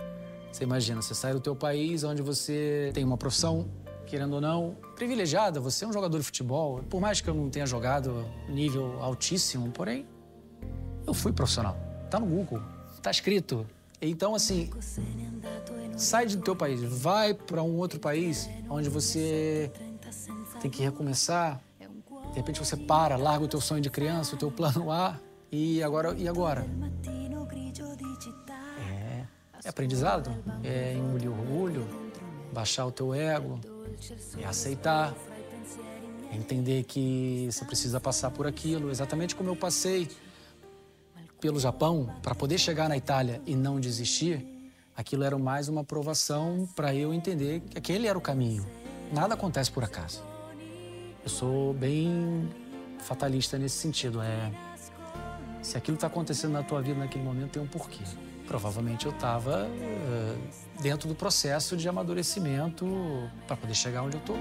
Você 0.52 0.64
imagina, 0.64 1.00
você 1.00 1.14
sai 1.14 1.32
do 1.32 1.40
teu 1.40 1.56
país 1.56 2.04
onde 2.04 2.24
você 2.24 2.90
tem 2.92 3.04
uma 3.04 3.18
profissão, 3.18 3.70
querendo 4.08 4.34
ou 4.34 4.42
não, 4.42 4.76
privilegiada. 4.96 5.60
Você 5.60 5.86
é 5.86 5.88
um 5.88 5.94
jogador 5.94 6.18
de 6.18 6.24
futebol. 6.24 6.82
Por 6.90 7.00
mais 7.00 7.22
que 7.22 7.30
eu 7.30 7.36
não 7.36 7.52
tenha 7.52 7.68
jogado 7.68 8.26
nível 8.50 8.98
altíssimo, 9.00 9.70
porém, 9.70 10.08
eu 11.06 11.14
fui 11.14 11.32
profissional. 11.32 11.78
Tá 12.10 12.20
no 12.20 12.26
Google, 12.26 12.60
tá 13.00 13.12
escrito. 13.12 13.64
Então, 14.02 14.34
assim, 14.34 14.72
sai 16.02 16.26
do 16.26 16.38
teu 16.42 16.56
país, 16.56 16.82
vai 16.82 17.34
para 17.34 17.62
um 17.62 17.78
outro 17.78 18.00
país 18.00 18.50
onde 18.70 18.90
você 18.90 19.72
tem 20.62 20.70
que 20.70 20.82
recomeçar. 20.82 21.62
De 22.32 22.36
repente 22.36 22.60
você 22.60 22.76
para, 22.76 23.18
larga 23.18 23.46
o 23.46 23.48
teu 23.48 23.62
sonho 23.62 23.82
de 23.82 23.90
criança, 23.90 24.36
o 24.36 24.38
teu 24.38 24.52
plano 24.52 24.92
A 24.92 25.20
e 25.52 25.84
agora 25.84 26.16
e 26.18 26.28
agora? 26.28 26.66
É, 28.90 29.26
é 29.64 29.70
aprendizado, 29.70 30.32
é 30.64 30.94
engolir 30.94 31.30
o 31.30 31.40
orgulho, 31.40 31.88
baixar 32.52 32.86
o 32.86 32.92
teu 32.92 33.14
ego, 33.14 33.60
é 34.42 34.46
aceitar, 34.46 35.14
é 36.32 36.36
entender 36.36 36.84
que 36.84 37.48
você 37.52 37.66
precisa 37.66 38.00
passar 38.00 38.32
por 38.32 38.48
aquilo, 38.48 38.90
exatamente 38.90 39.36
como 39.36 39.50
eu 39.50 39.56
passei 39.56 40.10
pelo 41.40 41.60
Japão 41.60 42.16
para 42.22 42.34
poder 42.34 42.58
chegar 42.58 42.88
na 42.88 42.96
Itália 42.96 43.42
e 43.46 43.56
não 43.56 43.80
desistir. 43.80 44.61
Aquilo 44.96 45.24
era 45.24 45.38
mais 45.38 45.68
uma 45.70 45.84
provação 45.84 46.68
para 46.76 46.94
eu 46.94 47.14
entender 47.14 47.62
que 47.62 47.78
aquele 47.78 48.08
era 48.08 48.18
o 48.18 48.22
caminho. 48.22 48.66
Nada 49.12 49.34
acontece 49.34 49.72
por 49.72 49.84
acaso. 49.84 50.24
Eu 51.24 51.30
sou 51.30 51.74
bem 51.74 52.50
fatalista 53.00 53.58
nesse 53.58 53.78
sentido. 53.78 54.22
É 54.22 54.52
se 55.62 55.78
aquilo 55.78 55.96
está 55.96 56.08
acontecendo 56.08 56.54
na 56.54 56.64
tua 56.64 56.82
vida 56.82 57.00
naquele 57.00 57.24
momento 57.24 57.52
tem 57.52 57.62
um 57.62 57.68
porquê. 57.68 58.04
Provavelmente 58.48 59.06
eu 59.06 59.12
estava 59.12 59.70
dentro 60.82 61.08
do 61.08 61.16
processo 61.16 61.78
de 61.78 61.88
amadurecimento 61.88 62.86
para 63.48 63.56
poder 63.56 63.76
chegar 63.76 64.02
onde 64.02 64.18
eu 64.18 64.20
estou. 64.20 64.36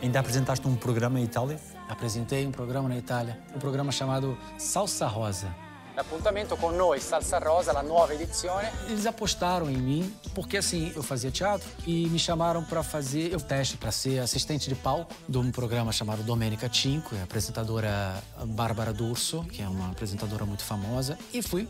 Ainda 0.00 0.20
apresentaste 0.20 0.66
um 0.68 0.76
programa 0.76 1.18
em 1.18 1.24
Itália? 1.24 1.58
Apresentei 1.88 2.46
um 2.46 2.52
programa 2.52 2.88
na 2.88 2.96
Itália, 2.96 3.36
um 3.54 3.58
programa 3.58 3.90
chamado 3.90 4.38
Salsa 4.56 5.06
Rosa. 5.08 5.52
L'appuntamento 5.96 6.56
con 6.56 6.76
noi, 6.76 7.00
Salsa 7.00 7.40
Rosa, 7.40 7.72
la 7.72 7.82
nuova 7.82 8.14
edizione. 8.14 8.68
Eles 8.86 9.06
apostaram 9.06 9.68
em 9.68 9.76
mim 9.76 10.14
porque 10.32 10.56
assim 10.56 10.92
eu 10.94 11.02
fazia 11.02 11.32
teatro 11.32 11.68
e 11.84 12.06
me 12.08 12.18
chamaram 12.20 12.62
para 12.62 12.84
fazer 12.84 13.34
o 13.34 13.40
teste 13.40 13.76
para 13.76 13.90
ser 13.90 14.20
assistente 14.20 14.68
de 14.68 14.76
palco 14.76 15.12
de 15.28 15.36
um 15.36 15.50
programa 15.50 15.90
chamado 15.90 16.22
Domenica 16.22 16.70
Cinco, 16.72 17.16
a 17.16 17.24
apresentadora 17.24 18.22
Bárbara 18.44 18.92
D'Urso, 18.92 19.42
que 19.50 19.60
é 19.60 19.68
uma 19.68 19.90
apresentadora 19.90 20.46
muito 20.46 20.62
famosa, 20.62 21.18
e 21.34 21.42
fui. 21.42 21.68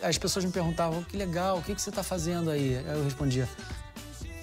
As 0.00 0.16
pessoas 0.16 0.44
me 0.44 0.52
perguntavam 0.52 1.02
que 1.02 1.16
legal, 1.16 1.58
o 1.58 1.62
que 1.62 1.74
que 1.74 1.82
você 1.82 1.90
está 1.90 2.04
fazendo? 2.04 2.50
Aí 2.50 2.74
eu 2.74 3.02
respondia 3.02 3.48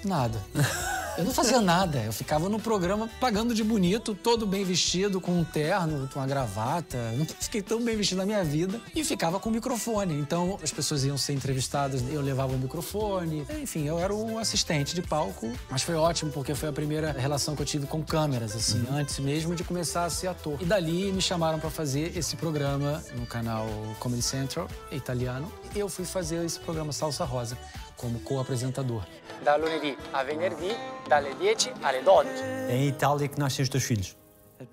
nada. 0.04 0.38
Eu 1.16 1.24
não 1.24 1.32
fazia 1.32 1.62
nada, 1.62 2.00
eu 2.00 2.12
ficava 2.12 2.50
no 2.50 2.60
programa 2.60 3.08
pagando 3.20 3.54
de 3.54 3.64
bonito, 3.64 4.16
todo 4.16 4.48
bem 4.48 4.64
vestido, 4.64 5.22
com 5.22 5.32
um 5.40 5.44
terno, 5.44 6.10
com 6.12 6.20
uma 6.20 6.26
gravata. 6.26 6.98
Eu 7.12 7.20
não 7.20 7.26
fiquei 7.26 7.62
tão 7.62 7.80
bem 7.84 7.96
vestido 7.96 8.18
na 8.18 8.26
minha 8.26 8.44
vida 8.44 8.82
e 8.96 9.04
ficava 9.04 9.40
com 9.40 9.50
o 9.50 9.52
microfone. 9.52 10.16
Então 10.16 10.58
as 10.64 10.72
pessoas 10.72 11.04
iam 11.04 11.18
ser 11.18 11.34
entrevistadas, 11.34 12.04
eu 12.10 12.20
levava 12.20 12.54
o 12.54 12.58
microfone. 12.58 13.46
Enfim, 13.62 13.86
eu 13.86 14.00
era 14.00 14.14
um 14.14 14.40
assistente 14.40 14.96
de 14.96 15.04
palco, 15.04 15.52
mas 15.70 15.84
foi 15.84 15.96
ótimo 15.96 16.32
porque 16.32 16.56
foi 16.56 16.70
a 16.70 16.74
primeira 16.74 17.12
relação 17.12 17.56
que 17.56 17.62
eu 17.62 17.66
tive 17.66 17.86
com 17.86 18.02
câmeras, 18.02 18.56
assim, 18.56 18.84
antes 18.92 19.20
mesmo 19.20 19.54
de 19.56 19.64
começar 19.64 20.06
a 20.06 20.10
ser 20.10 20.28
ator. 20.28 20.58
E 20.60 20.66
dali 20.66 21.12
me 21.12 21.22
chamaram 21.22 21.60
para 21.60 21.70
fazer 21.70 22.18
esse 22.18 22.36
programa 22.36 23.04
no 23.16 23.28
canal 23.28 23.68
Comedy 24.00 24.24
Central, 24.24 24.68
italiano. 24.92 25.52
Eu 25.76 25.90
fui 25.90 26.06
fazer 26.06 26.44
esse 26.46 26.60
programa 26.60 26.92
Salsa 26.92 27.26
Rosa 27.26 27.58
como 27.98 28.20
co-apresentador. 28.20 29.04
Da 29.44 29.56
lunedì 29.56 29.98
a 30.14 30.24
venerdì, 30.24 30.72
dalle 31.08 31.34
10 31.36 31.74
alle 31.82 32.02
12. 32.02 32.30
É 32.70 32.76
em 32.76 32.88
Itália 32.90 33.28
que 33.28 33.40
nascem 33.40 33.64
os 33.64 33.70
teus 33.70 33.84
filhos. 33.84 34.16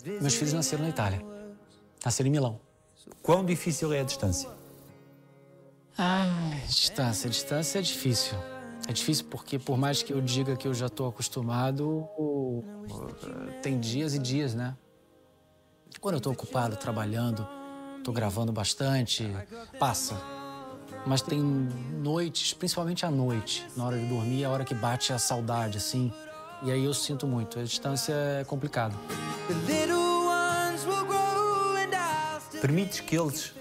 Meus 0.04 0.34
filhos 0.34 0.52
nasceram 0.52 0.82
na 0.84 0.90
Itália. 0.90 1.24
Nasceram 2.04 2.28
em 2.28 2.32
Milão. 2.32 2.60
Quão 3.22 3.44
difícil 3.44 3.92
é 3.92 4.00
a 4.00 4.04
distância? 4.04 4.50
Ah, 5.96 6.24
distância. 6.66 7.30
Distância 7.30 7.78
é 7.78 7.82
difícil. 7.82 8.36
É 8.88 8.92
difícil 8.92 9.26
porque, 9.30 9.58
por 9.58 9.78
mais 9.78 10.02
que 10.02 10.12
eu 10.12 10.20
diga 10.20 10.56
que 10.56 10.68
eu 10.68 10.74
já 10.74 10.86
estou 10.86 11.08
acostumado, 11.08 12.08
tem 13.62 13.78
dias 13.80 14.14
e 14.14 14.18
dias, 14.18 14.54
né? 14.54 14.76
Quando 16.00 16.14
eu 16.14 16.18
estou 16.18 16.32
ocupado 16.32 16.76
trabalhando, 16.76 17.46
estou 17.98 18.12
gravando 18.12 18.52
bastante, 18.52 19.26
passa. 19.78 20.39
Mas 21.06 21.22
tem 21.22 21.40
noites, 21.40 22.52
principalmente 22.52 23.06
à 23.06 23.10
noite, 23.10 23.66
na 23.76 23.84
hora 23.84 23.98
de 23.98 24.06
dormir, 24.06 24.42
é 24.42 24.46
a 24.46 24.50
hora 24.50 24.64
que 24.64 24.74
bate 24.74 25.12
a 25.12 25.18
saudade, 25.18 25.78
assim. 25.78 26.12
E 26.62 26.70
aí 26.70 26.84
eu 26.84 26.92
sinto 26.92 27.26
muito. 27.26 27.58
A 27.58 27.62
distância 27.62 28.12
é 28.12 28.44
complicado. 28.44 28.94
Permites 32.60 33.00
que 33.00 33.16
eles 33.16 33.54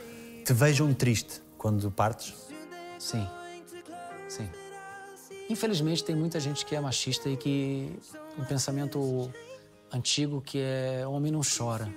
te 0.46 0.54
vejam 0.54 0.94
triste 0.94 1.42
quando 1.58 1.90
partes? 1.90 2.36
Sim. 3.00 3.26
Sim. 4.28 4.50
Infelizmente, 5.50 6.04
tem 6.04 6.16
muita 6.16 6.40
gente 6.40 6.66
que 6.66 6.76
é 6.76 6.82
machista 6.82 7.30
e 7.30 7.38
que 7.38 7.98
um 8.38 8.44
pensamento 8.44 9.32
antigo 9.92 10.42
que 10.42 10.60
é 10.60 11.08
homem 11.08 11.32
não 11.32 11.42
chora, 11.42 11.90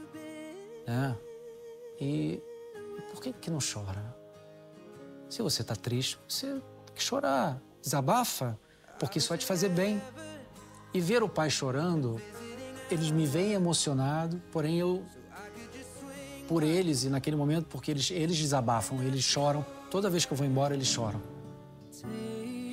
né? 0.86 1.16
E 2.00 2.40
por 3.10 3.20
que 3.20 3.32
que 3.32 3.50
não 3.50 3.58
chora? 3.58 4.21
Se 5.32 5.40
você 5.40 5.64
tá 5.64 5.74
triste, 5.74 6.18
você 6.28 6.46
tem 6.46 6.94
que 6.94 7.02
chorar, 7.02 7.58
desabafa, 7.80 8.60
porque 8.98 9.16
isso 9.16 9.30
vai 9.30 9.38
te 9.38 9.46
fazer 9.46 9.70
bem. 9.70 9.98
E 10.92 11.00
ver 11.00 11.22
o 11.22 11.28
pai 11.28 11.48
chorando, 11.48 12.20
eles 12.90 13.10
me 13.10 13.24
veem 13.24 13.54
emocionado, 13.54 14.42
porém 14.52 14.78
eu 14.78 15.02
por 16.46 16.62
eles 16.62 17.04
e 17.04 17.08
naquele 17.08 17.34
momento 17.34 17.64
porque 17.64 17.90
eles 17.90 18.10
eles 18.10 18.36
desabafam, 18.36 19.02
eles 19.02 19.24
choram. 19.24 19.64
Toda 19.90 20.10
vez 20.10 20.26
que 20.26 20.34
eu 20.34 20.36
vou 20.36 20.46
embora, 20.46 20.74
eles 20.74 20.88
choram. 20.88 21.22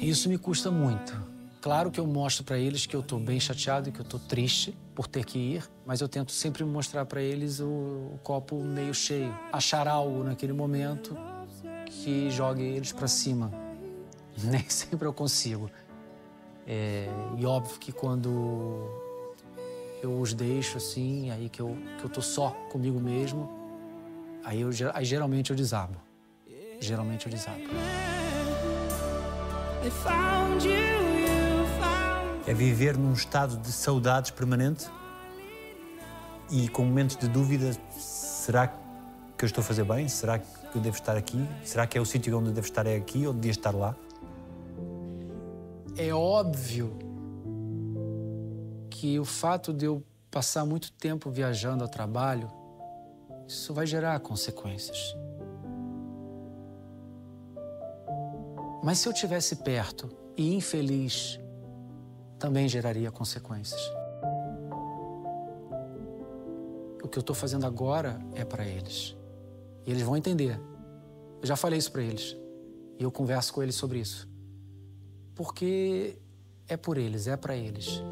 Isso 0.01 0.27
me 0.27 0.37
custa 0.37 0.69
muito. 0.69 1.17
Claro 1.61 1.89
que 1.89 1.99
eu 1.99 2.05
mostro 2.05 2.43
para 2.43 2.57
eles 2.57 2.85
que 2.85 2.93
eu 2.93 3.01
tô 3.01 3.19
bem 3.19 3.39
chateado 3.39 3.89
que 3.89 4.01
eu 4.01 4.05
tô 4.05 4.19
triste 4.19 4.77
por 4.93 5.07
ter 5.07 5.23
que 5.23 5.39
ir, 5.39 5.63
mas 5.85 6.01
eu 6.01 6.09
tento 6.09 6.33
sempre 6.33 6.65
mostrar 6.65 7.05
para 7.05 7.21
eles 7.21 7.61
o, 7.61 7.65
o 7.65 8.19
copo 8.21 8.61
meio 8.61 8.93
cheio, 8.93 9.33
achar 9.49 9.87
algo 9.87 10.25
naquele 10.25 10.51
momento 10.51 11.17
que 12.03 12.29
jogue 12.29 12.63
eles 12.63 12.91
para 12.91 13.07
cima. 13.07 13.51
Nem 14.43 14.67
sempre 14.69 15.07
eu 15.07 15.13
consigo. 15.13 15.69
É, 16.65 17.07
e 17.37 17.45
óbvio 17.45 17.79
que 17.79 17.91
quando 17.91 18.87
eu 20.01 20.19
os 20.19 20.33
deixo 20.33 20.77
assim, 20.77 21.29
aí 21.31 21.49
que 21.49 21.61
eu, 21.61 21.77
que 21.97 22.05
eu 22.05 22.09
tô 22.09 22.21
só 22.21 22.51
comigo 22.71 22.99
mesmo, 22.99 23.49
aí, 24.43 24.61
eu, 24.61 24.69
aí 24.93 25.03
geralmente 25.03 25.49
eu 25.49 25.55
desabo. 25.55 25.95
Geralmente 26.79 27.25
eu 27.25 27.31
desabo. 27.31 27.59
É 32.47 32.53
viver 32.53 32.97
num 32.97 33.13
estado 33.13 33.57
de 33.57 33.71
saudades 33.71 34.31
permanente 34.31 34.87
e 36.49 36.69
com 36.69 36.85
momentos 36.85 37.17
de 37.17 37.27
dúvida: 37.27 37.71
será 37.97 38.67
que 38.67 39.43
eu 39.43 39.47
estou 39.47 39.61
a 39.61 39.65
fazer 39.65 39.83
bem? 39.83 40.07
Será 40.07 40.39
que 40.39 40.58
eu 40.77 40.81
devo 40.81 40.97
estar 40.97 41.17
aqui? 41.17 41.37
Será 41.63 41.87
que 41.87 41.97
é 41.97 42.01
o 42.01 42.05
sítio 42.05 42.37
onde 42.37 42.49
eu 42.49 42.53
devo 42.53 42.67
estar 42.67 42.85
é 42.85 42.95
aqui 42.95 43.25
ou 43.25 43.33
devia 43.33 43.51
estar 43.51 43.73
lá? 43.73 43.95
É 45.97 46.13
óbvio 46.13 46.97
que 48.89 49.19
o 49.19 49.25
fato 49.25 49.73
de 49.73 49.85
eu 49.85 50.03
passar 50.29 50.65
muito 50.65 50.91
tempo 50.91 51.29
viajando 51.29 51.83
ao 51.83 51.89
trabalho, 51.89 52.49
isso 53.47 53.73
vai 53.73 53.85
gerar 53.85 54.19
consequências. 54.19 55.15
Mas 58.83 58.99
se 58.99 59.09
eu 59.09 59.13
tivesse 59.13 59.57
perto 59.57 60.09
e 60.37 60.53
infeliz, 60.55 61.39
também 62.37 62.69
geraria 62.69 63.11
consequências. 63.11 63.81
O 67.03 67.07
que 67.07 67.17
eu 67.17 67.21
estou 67.21 67.35
fazendo 67.35 67.65
agora 67.65 68.19
é 68.35 68.45
para 68.45 68.65
eles. 68.65 69.18
E 69.89 69.91
eles 69.91 70.03
vão 70.03 70.15
entender. 70.15 70.61
Eu 71.41 71.47
já 71.47 71.57
falei 71.57 71.79
isso 71.79 71.91
para 71.91 72.03
eles. 72.03 72.37
E 72.97 73.03
eu 73.03 73.11
converso 73.11 73.51
com 73.51 73.61
eles 73.61 73.75
sobre 73.75 73.99
isso 73.99 74.29
porque 75.39 76.17
é 76.67 76.75
por 76.75 76.97
eles, 76.97 77.25
é 77.25 77.37
para 77.37 77.55
eles. 77.55 78.03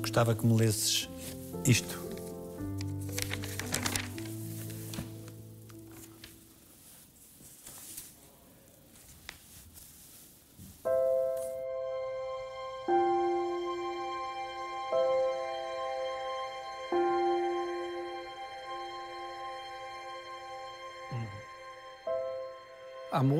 Gostava 0.00 0.34
que 0.34 0.44
me 0.44 0.56
lesses 0.56 1.08
isto. 1.64 2.03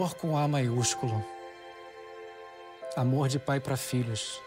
Amor 0.04 0.16
com 0.16 0.36
A 0.36 0.46
maiúsculo. 0.46 1.24
Amor 2.94 3.26
de 3.26 3.38
pai 3.38 3.58
para 3.58 3.74
filhos. 3.74 4.38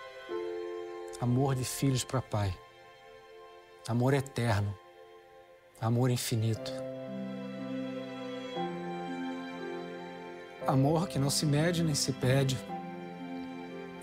Amor 1.19 1.55
de 1.55 1.63
filhos 1.63 2.03
para 2.03 2.21
pai. 2.21 2.55
Amor 3.87 4.13
eterno. 4.13 4.71
Amor 5.81 6.11
infinito. 6.11 6.71
Amor 10.67 11.07
que 11.07 11.17
não 11.17 11.31
se 11.31 11.43
mede 11.43 11.81
nem 11.81 11.95
se 11.95 12.13
pede. 12.13 12.55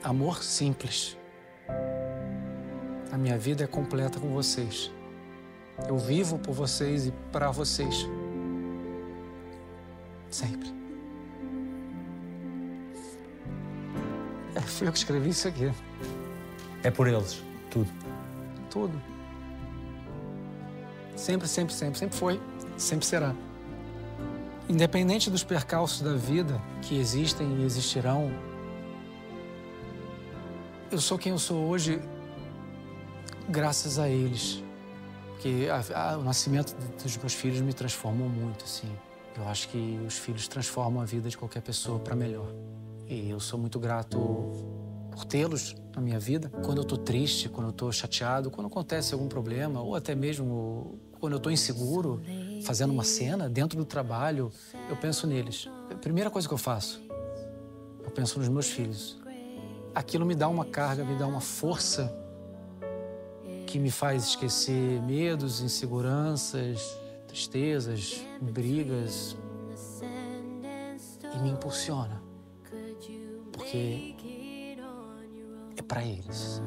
Amor 0.03 0.43
simples. 0.43 1.17
A 3.12 3.17
minha 3.17 3.38
vida 3.38 3.62
é 3.62 3.69
completa 3.69 4.19
com 4.19 4.35
vocês. 4.35 4.90
Eu 5.87 5.99
vivo 5.99 6.37
por 6.37 6.53
vocês 6.53 7.07
e 7.07 7.12
para 7.31 7.53
vocês. 7.53 8.09
Sempre. 10.29 10.84
Fui 14.74 14.88
eu 14.88 14.92
que 14.92 14.98
escrevi 14.98 15.30
isso 15.30 15.48
aqui. 15.48 15.70
É 16.82 16.90
por 16.90 17.06
eles, 17.08 17.42
tudo. 17.70 17.90
Tudo. 18.70 19.00
Sempre, 21.16 21.46
sempre, 21.48 21.72
sempre, 21.74 21.98
sempre 21.98 22.16
foi, 22.16 22.40
sempre 22.76 23.06
será. 23.06 23.34
Independente 24.68 25.30
dos 25.30 25.44
percalços 25.44 26.00
da 26.02 26.14
vida 26.14 26.60
que 26.82 26.98
existem 26.98 27.60
e 27.60 27.64
existirão, 27.64 28.32
eu 30.90 31.00
sou 31.00 31.18
quem 31.18 31.32
eu 31.32 31.38
sou 31.38 31.66
hoje 31.68 32.00
graças 33.48 33.98
a 33.98 34.08
eles. 34.08 34.62
Porque 35.30 35.68
a- 35.70 36.12
a- 36.12 36.18
o 36.18 36.22
nascimento 36.24 36.74
dos 37.02 37.16
meus 37.18 37.34
filhos 37.34 37.60
me 37.60 37.72
transformou 37.72 38.28
muito, 38.28 38.64
assim. 38.64 38.90
Eu 39.37 39.46
acho 39.48 39.68
que 39.68 40.00
os 40.06 40.16
filhos 40.16 40.48
transformam 40.48 41.02
a 41.02 41.04
vida 41.04 41.28
de 41.28 41.37
qualquer 41.37 41.60
pessoa 41.60 41.98
para 41.98 42.14
melhor. 42.16 42.46
E 43.07 43.29
eu 43.29 43.38
sou 43.38 43.59
muito 43.59 43.79
grato 43.79 44.19
por 45.11 45.25
tê-los 45.25 45.77
na 45.95 46.01
minha 46.01 46.19
vida. 46.19 46.49
Quando 46.64 46.79
eu 46.79 46.85
tô 46.85 46.97
triste, 46.97 47.49
quando 47.49 47.69
eu 47.69 47.73
tô 47.73 47.93
chateado, 47.93 48.51
quando 48.51 48.67
acontece 48.67 49.12
algum 49.12 49.29
problema, 49.29 49.81
ou 49.81 49.95
até 49.95 50.14
mesmo 50.14 50.99
quando 51.21 51.35
eu 51.35 51.40
tô 51.40 51.51
inseguro, 51.51 52.21
fazendo 52.64 52.93
uma 52.93 53.05
cena 53.05 53.49
dentro 53.49 53.79
do 53.79 53.85
trabalho, 53.85 54.51
eu 54.88 54.97
penso 54.97 55.27
neles. 55.27 55.69
A 55.90 55.95
primeira 55.95 56.31
coisa 56.31 56.49
que 56.49 56.55
eu 56.55 56.59
faço, 56.59 57.01
eu 58.03 58.11
penso 58.11 58.38
nos 58.38 58.49
meus 58.49 58.69
filhos. 58.69 59.19
Aquilo 59.95 60.27
me 60.27 60.35
dá 60.35 60.49
uma 60.49 60.64
carga, 60.64 61.05
me 61.05 61.17
dá 61.17 61.27
uma 61.27 61.40
força 61.40 62.12
que 63.67 63.79
me 63.79 63.90
faz 63.90 64.29
esquecer 64.29 65.01
medos, 65.03 65.61
inseguranças, 65.61 66.99
tristezas, 67.29 68.25
brigas 68.40 69.37
e 71.35 71.38
me 71.43 71.51
impulsiona. 71.51 72.23
Porque 73.64 74.77
é 75.77 75.83
para 75.83 76.05
eles. 76.05 76.61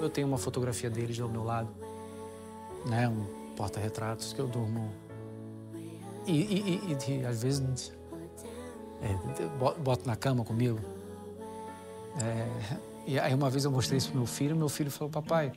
Eu 0.00 0.10
tenho 0.10 0.26
uma 0.28 0.38
fotografia 0.38 0.90
deles 0.90 1.18
ao 1.18 1.28
meu 1.28 1.42
lado, 1.42 1.68
né? 2.86 3.08
Um 3.08 3.24
porta-retratos 3.56 4.32
que 4.34 4.40
eu 4.40 4.46
durmo. 4.46 4.90
E, 6.26 6.32
e- 6.32 6.96
e- 7.08 7.20
e, 7.20 7.26
às 7.26 7.42
vezes 7.42 7.92
é, 9.02 9.14
bo- 9.58 9.74
boto 9.74 10.06
na 10.06 10.16
cama 10.16 10.44
comigo. 10.44 10.78
É, 12.22 12.46
e 13.06 13.18
aí 13.18 13.34
uma 13.34 13.50
vez 13.50 13.64
eu 13.64 13.70
mostrei 13.70 13.98
isso 13.98 14.08
pro 14.10 14.18
meu 14.18 14.26
filho, 14.26 14.54
meu 14.56 14.68
filho 14.68 14.90
falou, 14.90 15.10
papai, 15.10 15.52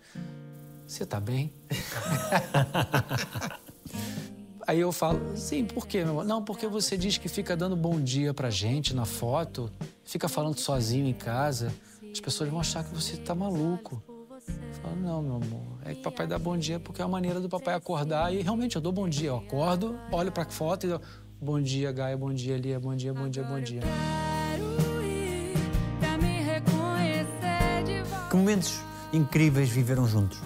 você 0.86 1.06
tá 1.06 1.20
bem? 1.20 1.54
Aí 4.68 4.82
eu 4.82 4.92
falo, 4.92 5.22
sim, 5.38 5.64
por 5.64 5.88
quê, 5.88 6.04
meu 6.04 6.12
amor? 6.12 6.26
Não, 6.26 6.44
porque 6.44 6.68
você 6.68 6.98
diz 6.98 7.18
que 7.18 7.30
fica 7.30 7.56
dando 7.56 7.74
bom 7.74 8.02
dia 8.02 8.34
pra 8.34 8.50
gente 8.50 8.94
na 8.94 9.06
foto, 9.06 9.72
fica 10.04 10.28
falando 10.28 10.60
sozinho 10.60 11.08
em 11.08 11.14
casa, 11.14 11.74
as 12.12 12.20
pessoas 12.20 12.50
vão 12.50 12.60
achar 12.60 12.84
que 12.84 12.94
você 12.94 13.16
tá 13.16 13.34
maluco. 13.34 14.04
Eu 14.46 14.74
falo, 14.82 14.96
não, 14.98 15.22
meu 15.22 15.36
amor, 15.36 15.80
é 15.86 15.96
que 15.96 16.02
papai 16.02 16.28
dá 16.28 16.38
bom 16.38 16.58
dia 16.58 16.82
porque 16.82 17.02
é 17.02 17.06
a 17.06 17.08
maneira 17.08 17.40
do 17.40 17.48
papai 17.48 17.76
acordar 17.76 18.34
e 18.34 18.42
realmente 18.42 18.76
eu 18.76 18.82
dou 18.82 18.92
bom 18.92 19.08
dia. 19.08 19.30
Eu 19.30 19.38
acordo, 19.38 19.98
olho 20.12 20.34
pra 20.34 20.44
foto 20.44 20.86
e 20.86 20.90
dou 20.90 21.02
bom 21.40 21.62
dia, 21.62 21.90
Gaia, 21.94 22.18
bom 22.18 22.34
dia, 22.34 22.58
Lia, 22.58 22.78
bom 22.78 22.94
dia, 22.94 23.14
bom 23.14 23.30
dia, 23.30 23.44
bom 23.44 23.62
dia. 23.62 23.80
Que 28.30 28.36
momentos 28.36 28.82
incríveis 29.14 29.70
viveram 29.70 30.06
juntos? 30.06 30.42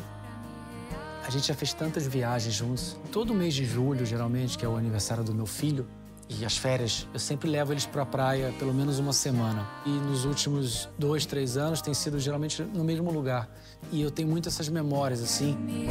A 1.32 1.34
gente 1.34 1.48
já 1.48 1.54
fez 1.54 1.72
tantas 1.72 2.06
viagens 2.06 2.54
juntos. 2.54 2.98
Todo 3.10 3.34
mês 3.34 3.54
de 3.54 3.63
julho, 3.63 4.06
geralmente, 4.06 4.58
que 4.58 4.65
é 4.65 4.67
o 4.67 4.76
aniversário 4.76 5.24
do 5.24 5.34
meu 5.34 5.46
filho, 5.46 5.88
e 6.28 6.44
as 6.44 6.58
férias, 6.58 7.08
eu 7.13 7.20
sempre 7.22 7.50
levo 7.50 7.72
eles 7.72 7.86
pra 7.86 8.06
praia 8.06 8.54
pelo 8.60 8.74
menos 8.74 9.00
uma 9.00 9.13
semana. 9.13 9.65
E 9.86 9.89
nos 9.91 10.26
últimos 10.26 10.89
dois, 11.00 11.26
três 11.26 11.56
anos 11.56 11.82
tem 11.82 11.94
sido 11.94 12.20
geralmente 12.20 12.62
no 12.62 12.84
mesmo 12.84 13.10
lugar. 13.10 13.50
E 13.94 14.02
eu 14.02 14.12
tenho 14.12 14.28
muito 14.28 14.50
essas 14.50 14.67
memórias, 14.67 15.24
assim. 15.24 15.56
Me 15.56 15.88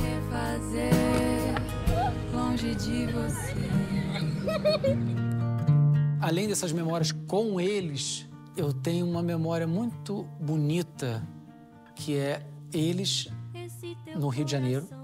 longe 2.35 2.75
de 2.75 3.07
você. 3.07 3.55
Além 6.21 6.49
dessas 6.49 6.71
memórias 6.71 7.13
com 7.13 7.59
eles, 7.59 8.29
eu 8.55 8.75
tenho 8.75 9.09
uma 9.09 9.23
memória 9.23 9.67
muito 9.67 10.25
bonita, 10.39 11.27
que 11.95 12.19
é 12.19 12.47
eles 12.75 13.27
no 14.15 14.29
Rio 14.29 14.45
de 14.45 14.53
Janeiro, 14.53 15.00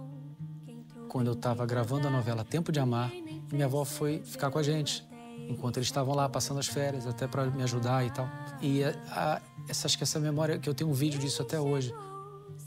quando 1.16 1.28
eu 1.28 1.32
estava 1.32 1.64
gravando 1.64 2.06
a 2.06 2.10
novela 2.10 2.44
Tempo 2.44 2.70
de 2.70 2.78
Amar, 2.78 3.10
e 3.10 3.42
minha 3.50 3.64
avó 3.64 3.86
foi 3.86 4.20
ficar 4.22 4.50
com 4.50 4.58
a 4.58 4.62
gente, 4.62 5.02
enquanto 5.48 5.78
eles 5.78 5.88
estavam 5.88 6.14
lá 6.14 6.28
passando 6.28 6.60
as 6.60 6.66
férias, 6.66 7.06
até 7.06 7.26
para 7.26 7.46
me 7.46 7.62
ajudar 7.62 8.04
e 8.04 8.10
tal. 8.10 8.28
E 8.60 8.84
a, 8.84 9.40
essa, 9.66 9.86
acho 9.86 9.96
que 9.96 10.04
essa 10.04 10.20
memória, 10.20 10.58
que 10.58 10.68
eu 10.68 10.74
tenho 10.74 10.90
um 10.90 10.92
vídeo 10.92 11.18
disso 11.18 11.40
até 11.40 11.58
hoje, 11.58 11.90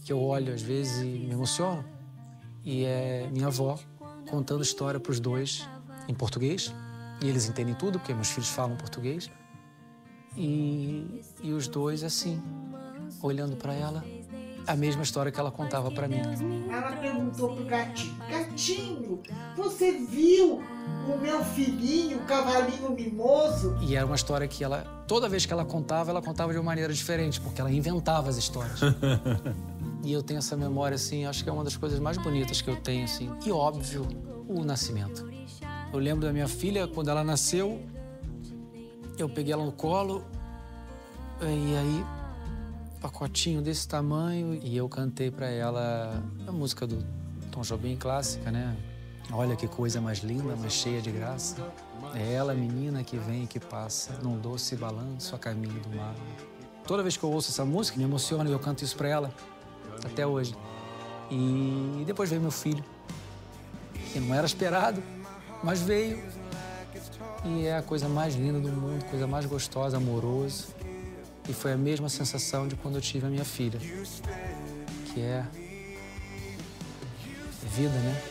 que 0.03 0.11
eu 0.11 0.19
olho 0.19 0.51
às 0.51 0.63
vezes 0.63 0.97
e 0.97 1.05
me 1.05 1.31
emociono, 1.31 1.85
e 2.65 2.85
é 2.85 3.29
minha 3.31 3.45
avó 3.45 3.77
contando 4.27 4.63
história 4.63 4.99
para 4.99 5.11
os 5.11 5.19
dois 5.19 5.69
em 6.07 6.15
português, 6.15 6.73
e 7.21 7.29
eles 7.29 7.47
entendem 7.47 7.75
tudo, 7.75 7.99
porque 7.99 8.15
meus 8.15 8.31
filhos 8.31 8.49
falam 8.49 8.75
português, 8.75 9.29
e, 10.35 11.21
e 11.43 11.53
os 11.53 11.67
dois 11.67 12.03
assim, 12.03 12.41
olhando 13.21 13.55
para 13.55 13.75
ela, 13.75 14.03
a 14.67 14.75
mesma 14.75 15.03
história 15.03 15.31
que 15.31 15.39
ela 15.39 15.51
contava 15.51 15.91
para 15.91 16.07
mim. 16.07 16.21
Ela 16.71 16.91
perguntou 16.97 17.55
pro 17.55 17.65
gatinho: 17.65 18.15
Gatinho, 18.29 19.21
você 19.55 19.91
viu 19.91 20.61
o 21.07 21.17
meu 21.17 21.43
filhinho, 21.43 22.17
o 22.17 22.21
cavalinho 22.21 22.91
mimoso? 22.91 23.77
E 23.81 23.95
era 23.95 24.05
uma 24.05 24.15
história 24.15 24.47
que 24.47 24.63
ela, 24.63 24.83
toda 25.07 25.27
vez 25.27 25.45
que 25.45 25.53
ela 25.53 25.65
contava, 25.65 26.11
ela 26.11 26.21
contava 26.21 26.51
de 26.51 26.57
uma 26.57 26.65
maneira 26.65 26.93
diferente, 26.93 27.39
porque 27.41 27.59
ela 27.59 27.71
inventava 27.71 28.29
as 28.29 28.37
histórias. 28.37 28.79
e 30.03 30.11
eu 30.11 30.21
tenho 30.21 30.37
essa 30.37 30.55
memória, 30.55 30.95
assim, 30.95 31.25
acho 31.25 31.43
que 31.43 31.49
é 31.49 31.53
uma 31.53 31.63
das 31.63 31.75
coisas 31.75 31.99
mais 31.99 32.17
bonitas 32.17 32.61
que 32.61 32.69
eu 32.69 32.75
tenho, 32.75 33.05
assim. 33.05 33.31
E 33.45 33.51
óbvio, 33.51 34.07
o 34.47 34.63
nascimento. 34.63 35.29
Eu 35.91 35.99
lembro 35.99 36.25
da 36.25 36.33
minha 36.33 36.47
filha, 36.47 36.87
quando 36.87 37.09
ela 37.09 37.23
nasceu, 37.23 37.81
eu 39.17 39.27
peguei 39.27 39.53
ela 39.53 39.65
no 39.65 39.71
colo, 39.71 40.23
e 41.41 41.75
aí, 41.75 42.05
pacotinho 42.99 43.61
desse 43.61 43.87
tamanho, 43.87 44.59
e 44.61 44.75
eu 44.75 44.87
cantei 44.89 45.31
pra 45.31 45.47
ela 45.49 46.21
a 46.47 46.51
música 46.51 46.85
do 46.85 47.03
Tom 47.51 47.61
Jobim 47.61 47.95
clássica, 47.95 48.51
né? 48.51 48.75
Olha 49.31 49.55
que 49.55 49.67
coisa 49.67 50.01
mais 50.01 50.19
linda, 50.19 50.55
mais 50.55 50.73
cheia 50.73 51.01
de 51.01 51.11
graça. 51.11 51.55
É 52.15 52.33
ela, 52.33 52.53
menina, 52.53 53.03
que 53.03 53.17
vem 53.17 53.43
e 53.43 53.47
que 53.47 53.59
passa, 53.59 54.13
num 54.23 54.37
doce 54.39 54.75
balanço 54.75 55.35
a 55.35 55.39
caminho 55.39 55.79
do 55.81 55.95
mar. 55.95 56.15
Toda 56.85 57.03
vez 57.03 57.15
que 57.15 57.23
eu 57.23 57.31
ouço 57.31 57.51
essa 57.51 57.63
música, 57.63 57.97
me 57.97 58.03
emociona 58.03 58.49
e 58.49 58.53
eu 58.53 58.59
canto 58.59 58.83
isso 58.83 58.95
pra 58.95 59.07
ela, 59.07 59.33
até 60.03 60.25
hoje. 60.25 60.55
E 61.29 62.03
depois 62.05 62.29
veio 62.29 62.41
meu 62.41 62.51
filho. 62.51 62.83
E 64.15 64.19
não 64.19 64.33
era 64.33 64.47
esperado, 64.47 65.01
mas 65.63 65.81
veio. 65.81 66.23
E 67.45 67.67
é 67.67 67.77
a 67.77 67.83
coisa 67.83 68.09
mais 68.09 68.35
linda 68.35 68.59
do 68.59 68.69
mundo, 68.69 69.05
coisa 69.05 69.27
mais 69.27 69.45
gostosa, 69.45 69.97
amoroso. 69.97 70.78
E 71.49 71.53
foi 71.53 71.73
a 71.73 71.77
mesma 71.77 72.07
sensação 72.09 72.67
de 72.67 72.75
quando 72.75 72.95
eu 72.95 73.01
tive 73.01 73.25
a 73.25 73.29
minha 73.29 73.43
filha, 73.43 73.79
que 75.11 75.19
é 75.19 75.43
vida, 77.69 77.89
né? 77.89 78.21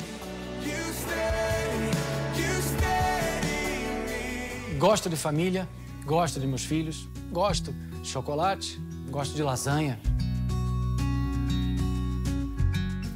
Gosto 4.79 5.11
de 5.11 5.17
família, 5.17 5.69
gosto 6.05 6.39
de 6.39 6.47
meus 6.47 6.65
filhos, 6.65 7.09
gosto 7.33 7.73
de 7.73 8.09
chocolate, 8.09 8.81
gosto 9.11 9.35
de 9.35 9.43
lasanha. 9.43 9.99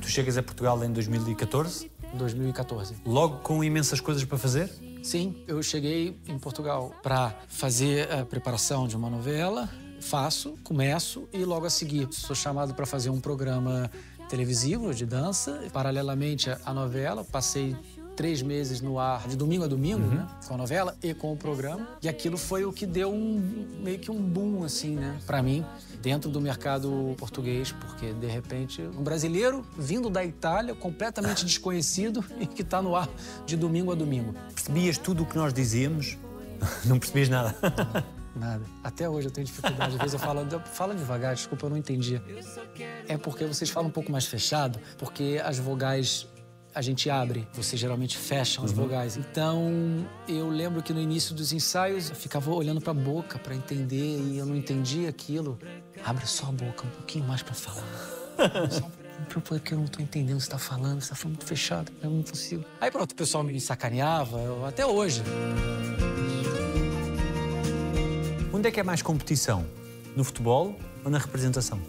Tu 0.01 0.09
chegas 0.09 0.37
a 0.37 0.43
Portugal 0.43 0.83
em 0.83 0.93
2014, 0.93 1.93
2014. 2.15 2.97
logo 3.07 3.39
com 3.39 3.63
imensas 3.63 4.01
coisas 4.01 4.25
para 4.25 4.37
fazer? 4.37 4.69
Sim, 5.03 5.45
eu 5.49 5.63
cheguei 5.63 6.17
em 6.29 6.39
Portugal 6.39 6.95
para 7.03 7.35
fazer 7.49 8.11
a 8.13 8.25
preparação 8.25 8.87
de 8.87 8.97
uma 8.97 9.11
novela, 9.11 9.69
faço, 10.03 10.59
começo 10.65 11.29
e 11.33 11.45
logo 11.45 11.65
a 11.65 11.71
seguir 11.71 12.09
sou 12.11 12.35
chamado 12.35 12.75
para 12.75 12.85
fazer 12.85 13.09
um 13.09 13.21
programa 13.21 13.91
televisivo 14.29 14.93
de 14.93 15.07
dança. 15.07 15.63
Paralelamente 15.73 16.51
à 16.65 16.75
novela, 16.75 17.25
passei 17.25 17.77
três 18.17 18.43
meses 18.43 18.81
no 18.81 18.99
ar, 18.99 19.27
de 19.27 19.37
domingo 19.37 19.65
a 19.65 19.67
domingo, 19.67 20.07
né? 20.07 20.27
Com 20.47 20.55
a 20.55 20.57
novela 20.57 20.97
e 21.03 21.15
com 21.15 21.33
o 21.33 21.37
programa. 21.37 21.89
E 22.03 22.09
aquilo 22.09 22.37
foi 22.37 22.65
o 22.65 22.73
que 22.73 22.85
deu 22.85 23.13
um 23.13 23.67
meio 23.83 23.99
que 23.99 24.11
um 24.11 24.21
boom, 24.21 24.65
assim, 24.65 24.97
né? 24.97 25.19
Para 25.27 25.43
mim, 25.43 25.65
dentro 26.01 26.31
do 26.31 26.41
mercado 26.41 27.15
português, 27.17 27.73
porque 27.73 28.13
de 28.13 28.27
repente 28.27 28.83
um 28.83 29.03
brasileiro 29.03 29.65
vindo 29.79 30.11
da 30.11 30.25
Itália, 30.25 30.75
completamente 30.75 31.45
desconhecido 31.45 32.25
e 32.39 32.47
que 32.47 32.63
está 32.63 32.83
no 32.83 32.95
ar 32.95 33.09
de 33.47 33.57
domingo 33.57 33.93
a 33.93 33.95
domingo. 33.95 34.35
Percebias 34.55 34.99
tudo 34.99 35.23
o 35.23 35.27
que 35.27 35.37
nós 35.37 35.55
dizíamos? 35.55 36.19
Não 36.85 36.99
percebias 36.99 37.29
nada. 37.29 37.55
Nada. 38.35 38.65
Até 38.83 39.09
hoje 39.09 39.29
eu 39.29 39.31
tenho 39.33 39.47
dificuldade. 39.47 39.95
Às 39.95 40.01
vezes 40.01 40.15
eu 40.15 40.19
falo, 40.19 40.47
fala 40.73 40.95
devagar, 40.95 41.35
desculpa, 41.35 41.67
eu 41.67 41.71
não 41.71 41.77
entendi. 41.77 42.21
É 43.09 43.17
porque 43.19 43.45
vocês 43.45 43.69
falam 43.71 43.89
um 43.89 43.93
pouco 43.93 44.11
mais 44.11 44.25
fechado, 44.27 44.79
porque 44.99 45.41
as 45.45 45.59
vogais 45.59 46.27
a 46.75 46.81
gente 46.81 47.11
abre, 47.11 47.47
vocês 47.53 47.79
geralmente 47.79 48.17
fecham 48.17 48.65
as 48.65 48.73
vogais. 48.73 49.19
Então, 49.19 49.71
eu 50.27 50.49
lembro 50.49 50.83
que 50.83 50.91
no 50.95 51.01
início 51.01 51.35
dos 51.35 51.53
ensaios 51.53 52.09
eu 52.09 52.17
ficava 52.17 52.51
olhando 52.51 52.81
pra 52.81 52.95
boca 52.95 53.39
pra 53.39 53.55
entender 53.55 54.19
e 54.19 54.39
eu 54.39 54.47
não 54.47 54.57
entendia 54.57 55.11
aquilo. 55.11 55.59
Abre 56.03 56.27
só 56.27 56.47
a 56.47 56.53
boca 56.53 56.87
um 56.87 56.91
pouquinho 56.91 57.27
mais 57.27 57.43
pra 57.43 57.53
falar. 57.55 57.85
Só 58.71 58.91
porque 59.45 59.75
eu 59.75 59.79
não 59.79 59.87
tô 59.87 60.01
entendendo 60.03 60.37
o 60.37 60.39
que 60.39 60.45
você 60.45 60.51
tá 60.51 60.59
falando, 60.59 61.01
você 61.01 61.11
tá 61.11 61.15
falando 61.15 61.37
muito 61.37 61.47
fechado, 61.47 61.93
eu 62.03 62.11
não 62.11 62.23
consigo. 62.23 62.65
Aí 62.81 62.91
pronto, 62.91 63.13
o 63.13 63.15
pessoal 63.15 63.45
me 63.45 63.61
sacaneava, 63.61 64.39
eu- 64.41 64.65
até 64.65 64.85
hoje. 64.87 65.23
Onde 68.63 68.69
é 68.69 68.71
que 68.71 68.79
é 68.79 68.85
mais 68.85 69.03
competição? 69.03 69.67
No 70.15 70.23
futebol 70.23 70.77
ou 71.05 71.11
na 71.11 71.19
representação? 71.19 71.81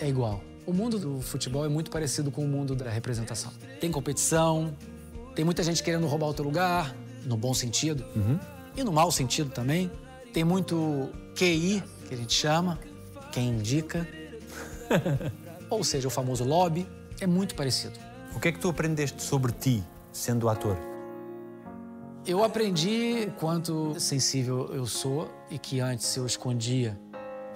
é 0.00 0.08
igual. 0.08 0.40
O 0.66 0.72
mundo 0.72 0.98
do 0.98 1.20
futebol 1.20 1.64
é 1.64 1.68
muito 1.68 1.92
parecido 1.92 2.28
com 2.32 2.44
o 2.44 2.48
mundo 2.48 2.74
da 2.74 2.90
representação. 2.90 3.52
Tem 3.80 3.88
competição, 3.92 4.76
tem 5.36 5.44
muita 5.44 5.62
gente 5.62 5.80
querendo 5.80 6.08
roubar 6.08 6.26
o 6.26 6.34
teu 6.34 6.44
lugar, 6.44 6.92
no 7.24 7.36
bom 7.36 7.54
sentido, 7.54 8.04
e 8.76 8.82
no 8.82 8.90
mau 8.90 9.12
sentido 9.12 9.50
também. 9.50 9.92
Tem 10.32 10.42
muito 10.42 11.08
QI, 11.36 11.84
que 12.08 12.14
a 12.14 12.16
gente 12.16 12.34
chama, 12.34 12.80
quem 13.30 13.50
indica. 13.50 14.04
Ou 15.70 15.84
seja, 15.84 16.08
o 16.08 16.10
famoso 16.10 16.42
lobby. 16.42 16.84
É 17.20 17.28
muito 17.28 17.54
parecido. 17.54 17.96
O 18.34 18.40
que 18.40 18.48
é 18.48 18.52
que 18.52 18.58
tu 18.58 18.68
aprendeste 18.68 19.22
sobre 19.22 19.52
ti, 19.52 19.84
sendo 20.12 20.48
ator? 20.48 20.87
Eu 22.28 22.44
aprendi 22.44 23.24
o 23.26 23.32
quanto 23.40 23.98
sensível 23.98 24.68
eu 24.74 24.84
sou 24.84 25.30
e 25.50 25.58
que 25.58 25.80
antes 25.80 26.14
eu 26.14 26.26
escondia, 26.26 27.00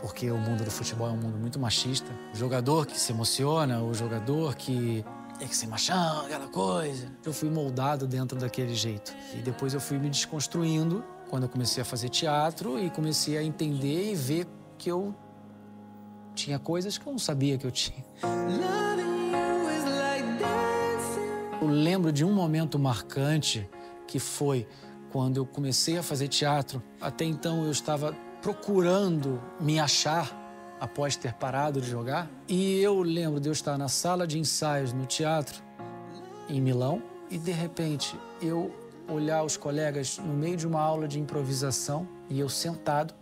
porque 0.01 0.31
o 0.31 0.39
mundo 0.39 0.65
do 0.65 0.71
futebol 0.71 1.09
é 1.09 1.11
um 1.11 1.17
mundo 1.19 1.37
muito 1.37 1.59
machista. 1.59 2.11
O 2.33 2.39
jogador 2.39 2.87
que 2.87 2.99
se 2.99 3.13
emociona, 3.13 3.83
o 3.83 3.93
jogador 3.93 4.57
que 4.57 5.05
tem 5.39 5.47
que 5.47 5.55
ser 5.55 5.67
machão, 5.67 6.25
aquela 6.25 6.49
coisa. 6.49 7.07
Eu 7.23 7.35
fui 7.35 7.51
moldado 7.51 8.07
dentro 8.07 8.39
daquele 8.39 8.75
jeito. 8.75 9.15
E 9.35 9.43
depois 9.43 9.75
eu 9.75 9.81
fui 9.81 9.99
me 9.99 10.09
desconstruindo 10.09 11.05
quando 11.29 11.43
eu 11.43 11.51
comecei 11.51 11.83
a 11.83 11.85
fazer 11.85 12.09
teatro 12.09 12.79
e 12.79 12.89
comecei 12.89 13.37
a 13.37 13.45
entender 13.45 14.13
e 14.13 14.15
ver 14.15 14.47
que 14.79 14.91
eu 14.91 15.15
tinha 16.35 16.59
coisas 16.59 16.97
que 16.97 17.07
eu 17.07 17.13
não 17.13 17.19
sabia 17.19 17.59
que 17.59 17.67
eu 17.67 17.71
tinha. 17.71 18.03
Eu 21.61 21.69
lembro 21.69 22.11
de 22.11 22.25
um 22.25 22.33
momento 22.33 22.79
marcante 22.79 23.69
que 24.13 24.19
foi 24.19 24.69
quando 25.11 25.39
eu 25.39 25.47
comecei 25.47 25.97
a 25.97 26.03
fazer 26.03 26.29
teatro. 26.29 26.83
Até 27.01 27.25
então 27.25 27.65
eu 27.65 27.71
estava 27.71 28.15
procurando 28.43 29.41
me 29.59 29.81
achar 29.81 30.39
após 30.79 31.17
ter 31.17 31.33
parado 31.33 31.81
de 31.81 31.89
jogar. 31.89 32.31
E 32.47 32.79
eu 32.81 33.01
lembro 33.01 33.41
de 33.41 33.49
eu 33.49 33.53
estar 33.55 33.79
na 33.79 33.89
sala 33.89 34.27
de 34.27 34.39
ensaios 34.39 34.93
no 34.93 35.07
teatro 35.07 35.63
em 36.47 36.61
Milão 36.61 37.03
e 37.31 37.39
de 37.39 37.53
repente 37.53 38.15
eu 38.43 38.71
olhar 39.09 39.43
os 39.45 39.57
colegas 39.57 40.19
no 40.19 40.35
meio 40.35 40.59
de 40.59 40.67
uma 40.67 40.83
aula 40.83 41.09
de 41.09 41.19
improvisação 41.19 42.07
e 42.29 42.39
eu 42.39 42.51
sentado 42.51 43.15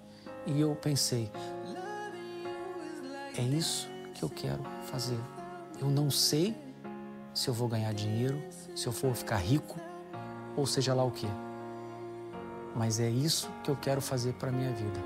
e 0.44 0.60
eu 0.60 0.74
pensei: 0.74 1.30
é 3.38 3.42
isso 3.42 3.88
que 4.12 4.24
eu 4.24 4.28
quero 4.28 4.64
fazer. 4.86 5.20
Eu 5.80 5.88
não 5.88 6.10
sei 6.10 6.56
se 7.32 7.46
eu 7.46 7.54
vou 7.54 7.68
ganhar 7.68 7.94
dinheiro, 7.94 8.42
se 8.74 8.88
eu 8.88 8.92
vou 8.92 9.14
ficar 9.14 9.36
rico, 9.36 9.78
ou 10.56 10.66
seja 10.66 10.94
lá 10.94 11.04
o 11.04 11.10
quê. 11.10 11.28
Mas 12.74 13.00
é 13.00 13.08
isso 13.08 13.50
que 13.62 13.70
eu 13.70 13.76
quero 13.76 14.00
fazer 14.00 14.32
para 14.34 14.50
minha 14.50 14.70
vida. 14.72 15.00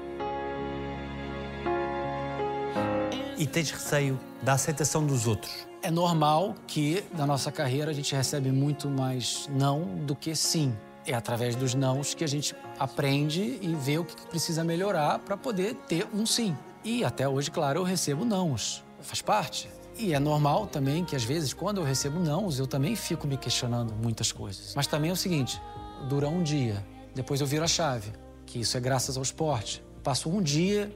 E 3.37 3.47
tens 3.47 3.71
receio 3.71 4.19
da 4.43 4.53
aceitação 4.53 5.05
dos 5.05 5.27
outros? 5.27 5.67
É 5.83 5.91
normal 5.91 6.55
que 6.67 7.05
na 7.17 7.27
nossa 7.27 7.51
carreira 7.51 7.91
a 7.91 7.95
gente 7.95 8.15
recebe 8.15 8.51
muito 8.51 8.89
mais 8.89 9.49
não 9.53 9.83
do 9.83 10.15
que 10.15 10.35
sim. 10.35 10.75
É 11.07 11.13
através 11.13 11.55
dos 11.55 11.75
nãos 11.75 12.15
que 12.15 12.25
a 12.25 12.27
gente 12.27 12.55
aprende 12.79 13.59
e 13.61 13.75
vê 13.75 13.99
o 13.99 14.05
que 14.05 14.15
precisa 14.29 14.65
melhorar 14.65 15.19
para 15.19 15.37
poder 15.37 15.75
ter 15.87 16.07
um 16.15 16.25
sim. 16.25 16.57
E 16.83 17.05
até 17.05 17.29
hoje, 17.29 17.51
claro, 17.51 17.81
eu 17.81 17.83
recebo 17.83 18.25
nãos. 18.25 18.83
Faz 19.01 19.21
parte. 19.21 19.69
E 19.97 20.13
é 20.13 20.19
normal 20.19 20.67
também 20.67 21.05
que 21.05 21.15
às 21.15 21.23
vezes, 21.23 21.53
quando 21.53 21.79
eu 21.79 21.85
recebo 21.85 22.19
nãos, 22.19 22.59
eu 22.59 22.67
também 22.67 22.97
fico 22.97 23.27
me 23.27 23.37
questionando 23.37 23.95
muitas 23.95 24.33
coisas. 24.33 24.75
Mas 24.75 24.87
também 24.87 25.11
é 25.11 25.13
o 25.13 25.17
seguinte: 25.17 25.61
dura 26.09 26.29
um 26.29 26.43
dia, 26.43 26.85
depois 27.15 27.41
eu 27.41 27.47
viro 27.47 27.65
a 27.65 27.69
chave, 27.69 28.13
que 28.45 28.61
isso 28.61 28.77
é 28.77 28.81
graças 28.81 29.17
ao 29.17 29.23
esporte. 29.23 29.85
Passo 30.03 30.29
um 30.29 30.43
dia 30.43 30.95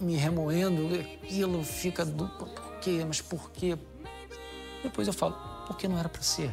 me 0.00 0.16
remoendo, 0.16 0.88
aquilo 0.94 1.62
fica 1.64 2.04
do 2.04 2.28
por 2.28 2.78
quê? 2.80 3.04
Mas 3.06 3.20
por 3.20 3.50
quê? 3.50 3.76
Depois 4.82 5.08
eu 5.08 5.12
falo, 5.12 5.36
porque 5.66 5.88
não 5.88 5.98
era 5.98 6.08
para 6.08 6.22
ser. 6.22 6.50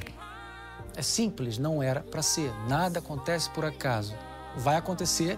É 0.96 1.02
simples, 1.02 1.58
não 1.58 1.84
era 1.84 2.02
para 2.02 2.22
ser. 2.22 2.52
Nada 2.68 3.00
acontece 3.00 3.50
por 3.52 3.64
acaso. 3.64 4.16
Vai 4.58 4.78
acontecer 4.78 5.38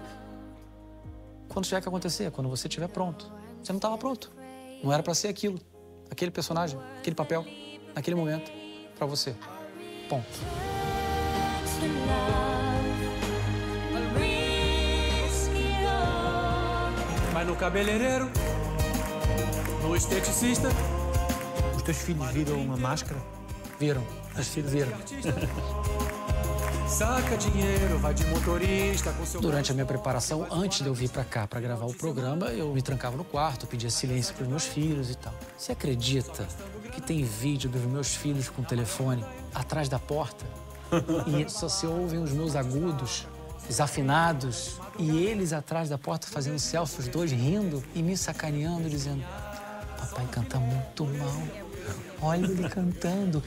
quando 1.49 1.65
tiver 1.65 1.81
que 1.81 1.87
acontecer, 1.87 2.31
quando 2.31 2.49
você 2.49 2.67
estiver 2.67 2.87
pronto. 2.87 3.31
Você 3.61 3.73
não 3.73 3.77
estava 3.77 3.97
pronto. 3.97 4.31
Não 4.83 4.93
era 4.93 5.01
para 5.01 5.13
ser 5.13 5.27
aquilo, 5.27 5.59
aquele 6.09 6.31
personagem, 6.31 6.79
aquele 6.99 7.15
papel, 7.15 7.45
naquele 7.95 8.15
momento, 8.15 8.51
para 8.97 9.05
você. 9.05 9.35
Ponto. 10.09 10.27
Vai 17.33 17.45
no 17.45 17.55
cabeleireiro, 17.55 18.31
no 19.83 19.95
esteticista. 19.95 20.69
Os 21.75 21.83
teus 21.83 21.97
filhos 21.97 22.27
viram 22.31 22.61
uma 22.61 22.77
máscara? 22.77 23.19
Viram, 23.79 24.03
os 24.37 24.47
filhos 24.47 24.71
viram. 24.71 24.91
Saca 26.87 27.35
dinheiro, 27.37 27.99
vai 27.99 28.13
de 28.13 28.25
motorista 28.27 29.11
com 29.11 29.25
seu. 29.25 29.41
Durante 29.41 29.71
a 29.71 29.73
minha 29.73 29.85
preparação, 29.85 30.47
antes 30.49 30.81
de 30.81 30.87
eu 30.87 30.93
vir 30.93 31.09
para 31.09 31.25
cá 31.25 31.45
para 31.45 31.59
gravar 31.59 31.85
o 31.85 31.93
programa, 31.93 32.47
eu 32.47 32.73
me 32.73 32.81
trancava 32.81 33.17
no 33.17 33.25
quarto, 33.25 33.67
pedia 33.67 33.89
silêncio 33.89 34.33
para 34.33 34.47
meus 34.47 34.65
filhos 34.65 35.11
e 35.11 35.15
tal. 35.15 35.33
Você 35.57 35.73
acredita 35.73 36.47
que 36.93 37.01
tem 37.01 37.23
vídeo 37.23 37.69
dos 37.69 37.81
meus 37.81 38.15
filhos 38.15 38.49
com 38.49 38.61
o 38.61 38.65
telefone 38.65 39.23
atrás 39.53 39.89
da 39.89 39.99
porta? 39.99 40.45
E 41.27 41.49
só 41.51 41.67
se 41.67 41.85
ouvem 41.85 42.23
os 42.23 42.31
meus 42.31 42.55
agudos, 42.55 43.27
desafinados, 43.67 44.79
e 44.97 45.09
eles 45.25 45.51
atrás 45.51 45.89
da 45.89 45.97
porta 45.97 46.27
fazendo 46.27 46.57
selfie, 46.57 47.01
os 47.01 47.07
dois 47.09 47.31
rindo 47.31 47.83
e 47.93 48.01
me 48.01 48.15
sacaneando, 48.15 48.89
dizendo: 48.89 49.23
Papai 49.97 50.25
canta 50.31 50.57
muito 50.57 51.05
mal. 51.05 51.66
Olha 52.21 52.45
ele 52.45 52.69
cantando. 52.69 53.43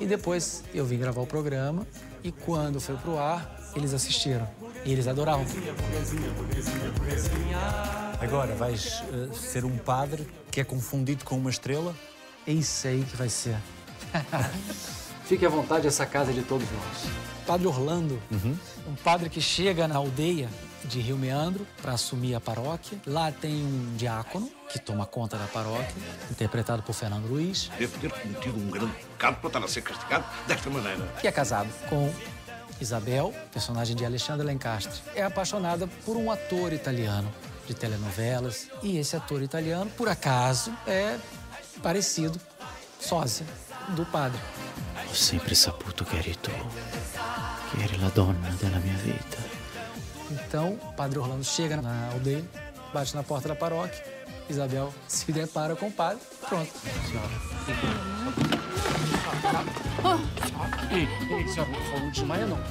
E 0.00 0.06
depois 0.06 0.62
eu 0.72 0.84
vim 0.84 0.98
gravar 0.98 1.20
o 1.20 1.26
programa 1.26 1.86
e 2.22 2.30
quando 2.30 2.80
foi 2.80 2.96
pro 2.96 3.18
ar, 3.18 3.58
eles 3.74 3.92
assistiram. 3.92 4.48
E 4.84 4.92
eles 4.92 5.06
adoravam. 5.08 5.44
Agora 8.20 8.54
vais 8.54 9.02
eh, 9.12 9.34
ser 9.34 9.64
um 9.64 9.76
padre 9.76 10.26
que 10.50 10.60
é 10.60 10.64
confundido 10.64 11.24
com 11.24 11.36
uma 11.36 11.50
estrela? 11.50 11.94
É 12.46 12.52
isso 12.52 12.86
aí 12.86 13.04
que 13.04 13.16
vai 13.16 13.28
ser. 13.28 13.56
Fique 15.24 15.44
à 15.44 15.48
vontade, 15.48 15.86
essa 15.86 16.06
casa 16.06 16.30
é 16.30 16.34
de 16.34 16.42
todos 16.42 16.66
nós. 16.70 17.12
Padre 17.46 17.66
Orlando, 17.66 18.18
um 18.86 18.94
padre 19.04 19.28
que 19.28 19.40
chega 19.40 19.86
na 19.86 19.96
aldeia 19.96 20.48
de 20.88 21.00
Rio 21.00 21.16
Meandro 21.16 21.66
para 21.82 21.92
assumir 21.92 22.34
a 22.34 22.40
paróquia. 22.40 22.98
Lá 23.06 23.30
tem 23.30 23.54
um 23.54 23.94
diácono 23.96 24.50
que 24.70 24.78
toma 24.78 25.06
conta 25.06 25.36
da 25.36 25.46
paróquia, 25.46 25.94
interpretado 26.30 26.82
por 26.82 26.92
Fernando 26.94 27.26
Luiz, 27.26 27.70
Devo 27.78 27.98
ter 27.98 28.10
cometido 28.10 28.58
um 28.58 28.70
grande 28.70 28.92
pecado 28.92 29.36
para 29.36 29.46
estar 29.48 29.64
a 29.64 29.68
ser 29.68 29.82
castigado 29.82 30.24
desta 30.46 30.68
maneira. 30.70 31.06
que 31.20 31.28
é 31.28 31.32
casado 31.32 31.68
com 31.88 32.12
Isabel, 32.80 33.34
personagem 33.52 33.96
de 33.96 34.04
Alexandre 34.04 34.46
Lencastre. 34.46 35.00
É 35.14 35.22
apaixonada 35.22 35.86
por 36.04 36.16
um 36.16 36.30
ator 36.30 36.72
italiano 36.72 37.32
de 37.66 37.74
telenovelas. 37.74 38.68
E 38.82 38.98
esse 38.98 39.16
ator 39.16 39.42
italiano, 39.42 39.90
por 39.96 40.08
acaso, 40.08 40.72
é 40.86 41.18
parecido, 41.82 42.40
sósia, 43.00 43.46
do 43.90 44.04
padre. 44.06 44.38
Ho 45.10 45.14
sempre 45.14 45.54
saputo 45.54 46.04
tu, 46.04 46.10
che 46.10 47.82
eri 47.82 47.98
la 47.98 48.08
donna 48.08 48.48
della 48.58 48.78
mia 48.78 48.96
vita. 49.02 49.57
Então, 50.48 50.78
o 50.82 50.92
padre 50.94 51.18
Orlando 51.18 51.44
chega 51.44 51.76
na 51.82 52.10
aldeia, 52.10 52.42
bate 52.90 53.14
na 53.14 53.22
porta 53.22 53.48
da 53.48 53.54
paróquia, 53.54 54.02
Isabel 54.48 54.94
se 55.06 55.30
depara 55.30 55.76
com 55.76 55.88
o 55.88 55.92
padre, 55.92 56.22
pronto. 56.48 56.72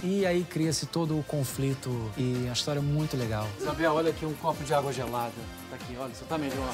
E 0.02 0.26
aí 0.26 0.44
cria-se 0.44 0.88
todo 0.88 1.20
o 1.20 1.24
conflito 1.24 2.12
e 2.18 2.34
é 2.34 2.48
uma 2.48 2.54
história 2.54 2.82
muito 2.82 3.16
legal. 3.16 3.48
Isabel, 3.62 3.94
olha 3.94 4.10
aqui 4.10 4.26
um 4.26 4.34
copo 4.34 4.64
de 4.64 4.74
água 4.74 4.92
gelada. 4.92 5.34
Tá 5.70 5.76
aqui, 5.76 5.96
olha, 6.00 6.16
você 6.16 6.26
tá 6.26 6.36
melhor. 6.36 6.74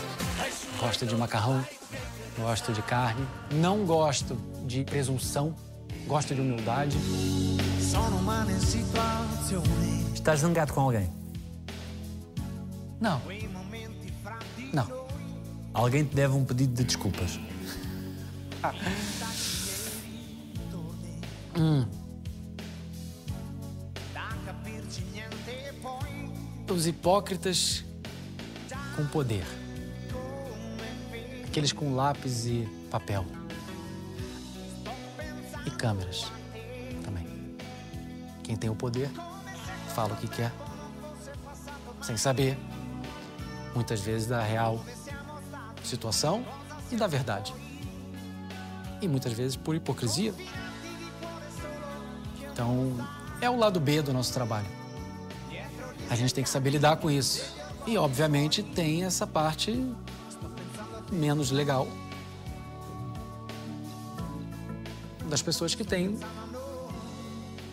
Gosto 0.79 1.05
de 1.05 1.15
macarrão, 1.17 1.67
gosto 2.37 2.71
de 2.71 2.81
carne, 2.81 3.27
não 3.51 3.85
gosto 3.85 4.37
de 4.65 4.85
presunção, 4.85 5.53
gosto 6.07 6.33
de 6.33 6.39
humildade. 6.39 6.97
Estás 10.23 10.39
zangado 10.39 10.71
com 10.71 10.79
alguém? 10.79 11.09
Não. 13.01 13.21
Não. 14.71 15.05
Alguém 15.73 16.05
te 16.05 16.15
deve 16.15 16.33
um 16.33 16.45
pedido 16.45 16.73
de 16.73 16.85
desculpas. 16.85 17.37
Os 26.73 26.87
hipócritas 26.87 27.83
com 28.95 29.05
poder. 29.05 29.43
Aqueles 31.45 31.73
com 31.73 31.95
lápis 31.95 32.45
e 32.45 32.65
papel. 32.89 33.25
E 35.65 35.71
câmeras 35.71 36.31
também. 37.03 37.27
Quem 38.41 38.55
tem 38.55 38.69
o 38.69 38.75
poder 38.75 39.11
fala 39.93 40.13
o 40.13 40.17
que 40.17 40.27
quer, 40.27 40.51
sem 42.01 42.17
saber, 42.17 42.57
muitas 43.75 44.01
vezes, 44.01 44.27
da 44.27 44.41
real 44.41 44.83
situação 45.83 46.43
e 46.91 46.95
da 46.95 47.05
verdade. 47.05 47.53
E 49.01 49.07
muitas 49.07 49.33
vezes 49.33 49.55
por 49.55 49.75
hipocrisia. 49.75 50.33
Então, 52.51 52.95
é 53.39 53.49
o 53.49 53.55
lado 53.55 53.79
B 53.79 54.01
do 54.01 54.11
nosso 54.13 54.33
trabalho. 54.33 54.67
A 56.09 56.15
gente 56.15 56.33
tem 56.33 56.43
que 56.43 56.49
saber 56.49 56.71
lidar 56.71 56.97
com 56.97 57.09
isso. 57.09 57.55
E, 57.85 57.97
obviamente, 57.97 58.63
tem 58.63 59.03
essa 59.03 59.27
parte 59.27 59.85
menos 61.11 61.51
legal 61.51 61.87
das 65.29 65.41
pessoas 65.41 65.75
que 65.75 65.83
têm 65.83 66.17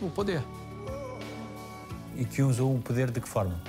o 0.00 0.10
poder 0.10 0.42
E 2.20 2.24
que 2.24 2.40
usam 2.40 2.76
o 2.76 2.80
poder 2.80 3.10
de 3.10 3.20
que 3.20 3.28
forma? 3.28 3.60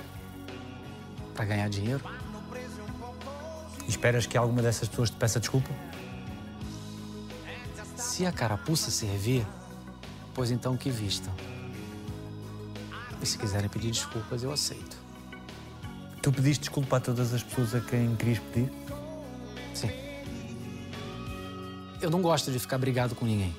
para 1.34 1.44
ganhar 1.44 1.68
dinheiro. 1.68 2.00
E 3.86 3.90
esperas 3.90 4.26
que 4.26 4.36
alguma 4.36 4.62
dessas 4.62 4.88
pessoas 4.88 5.10
te 5.10 5.16
peça 5.16 5.40
desculpa? 5.40 5.70
Se 7.96 8.24
a 8.26 8.32
carapuça 8.32 8.90
servir, 8.90 9.46
pois 10.34 10.50
então 10.50 10.76
que 10.76 10.90
vistam. 10.90 11.32
E 13.20 13.26
se 13.26 13.38
quiserem 13.38 13.68
pedir 13.68 13.90
desculpas, 13.90 14.42
eu 14.42 14.52
aceito. 14.52 14.96
Tu 16.20 16.32
pediste 16.32 16.64
desculpa 16.64 16.98
a 16.98 17.00
todas 17.00 17.32
as 17.32 17.42
pessoas 17.42 17.74
a 17.74 17.80
quem 17.80 18.14
querias 18.16 18.38
pedir? 18.38 18.72
Sim. 19.74 19.90
Eu 22.00 22.10
não 22.10 22.20
gosto 22.20 22.50
de 22.50 22.58
ficar 22.58 22.78
brigado 22.78 23.14
com 23.14 23.24
ninguém, 23.24 23.54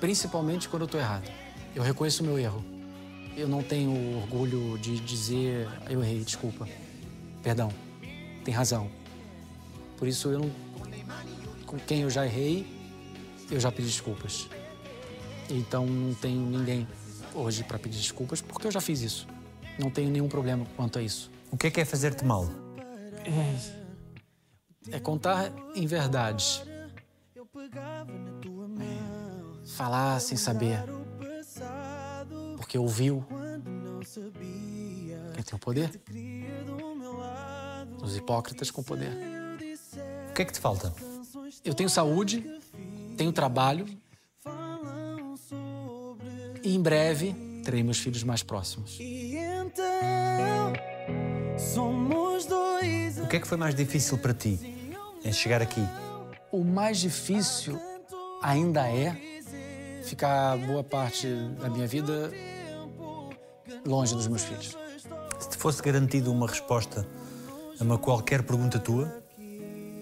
principalmente 0.00 0.68
quando 0.68 0.82
eu 0.82 0.88
tô 0.88 0.98
errado. 0.98 1.30
Eu 1.74 1.82
reconheço 1.82 2.22
o 2.22 2.26
meu 2.26 2.38
erro. 2.38 2.77
Eu 3.38 3.46
não 3.46 3.62
tenho 3.62 4.16
orgulho 4.16 4.76
de 4.78 4.98
dizer 4.98 5.68
eu 5.88 6.02
errei, 6.02 6.24
desculpa. 6.24 6.68
Perdão. 7.40 7.70
Tem 8.44 8.52
razão. 8.52 8.90
Por 9.96 10.08
isso 10.08 10.28
eu 10.30 10.40
não 10.40 10.50
com 11.64 11.78
quem 11.78 12.00
eu 12.00 12.10
já 12.10 12.26
errei, 12.26 12.66
eu 13.48 13.60
já 13.60 13.70
pedi 13.70 13.86
desculpas. 13.86 14.48
Então 15.48 15.86
não 15.86 16.14
tenho 16.14 16.40
ninguém 16.40 16.88
hoje 17.32 17.62
para 17.62 17.78
pedir 17.78 17.98
desculpas 17.98 18.40
porque 18.40 18.66
eu 18.66 18.72
já 18.72 18.80
fiz 18.80 19.02
isso. 19.02 19.28
Não 19.78 19.88
tenho 19.88 20.10
nenhum 20.10 20.28
problema 20.28 20.66
quanto 20.74 20.98
a 20.98 21.02
isso. 21.02 21.30
O 21.52 21.56
que 21.56 21.68
é 21.68 21.70
que 21.70 21.80
é 21.80 21.84
fazer-te 21.84 22.24
mal? 22.24 22.48
É 24.90 24.98
contar 24.98 25.52
em 25.76 25.86
verdades. 25.86 26.64
É 27.36 27.40
falar 29.64 30.18
sem 30.18 30.36
saber. 30.36 30.97
Porque 32.68 32.76
ouviu. 32.76 33.24
Quem 35.32 35.42
tem 35.42 35.54
o 35.54 35.58
poder? 35.58 35.90
Os 38.02 38.14
hipócritas 38.14 38.70
com 38.70 38.82
poder. 38.82 39.10
O 40.28 40.34
que 40.34 40.42
é 40.42 40.44
que 40.44 40.52
te 40.52 40.60
falta? 40.60 40.92
Eu 41.64 41.72
tenho 41.72 41.88
saúde, 41.88 42.44
tenho 43.16 43.32
trabalho. 43.32 43.86
E 46.62 46.74
em 46.74 46.82
breve 46.82 47.34
terei 47.64 47.82
meus 47.82 48.00
filhos 48.00 48.22
mais 48.22 48.42
próximos. 48.42 48.98
O 53.22 53.28
que 53.28 53.36
é 53.36 53.40
que 53.40 53.48
foi 53.48 53.56
mais 53.56 53.74
difícil 53.74 54.18
para 54.18 54.34
ti 54.34 54.92
em 55.24 55.32
chegar 55.32 55.62
aqui? 55.62 55.80
O 56.52 56.62
mais 56.62 56.98
difícil 56.98 57.80
ainda 58.42 58.86
é 58.86 59.16
ficar 60.02 60.58
boa 60.58 60.84
parte 60.84 61.26
da 61.58 61.70
minha 61.70 61.86
vida 61.86 62.30
longe 63.86 64.14
dos 64.14 64.26
meus 64.26 64.42
filhos. 64.44 64.76
Se 65.38 65.50
te 65.50 65.56
fosse 65.56 65.82
garantido 65.82 66.32
uma 66.32 66.46
resposta 66.46 67.06
a 67.78 67.84
uma 67.84 67.98
qualquer 67.98 68.42
pergunta 68.42 68.78
tua, 68.78 69.06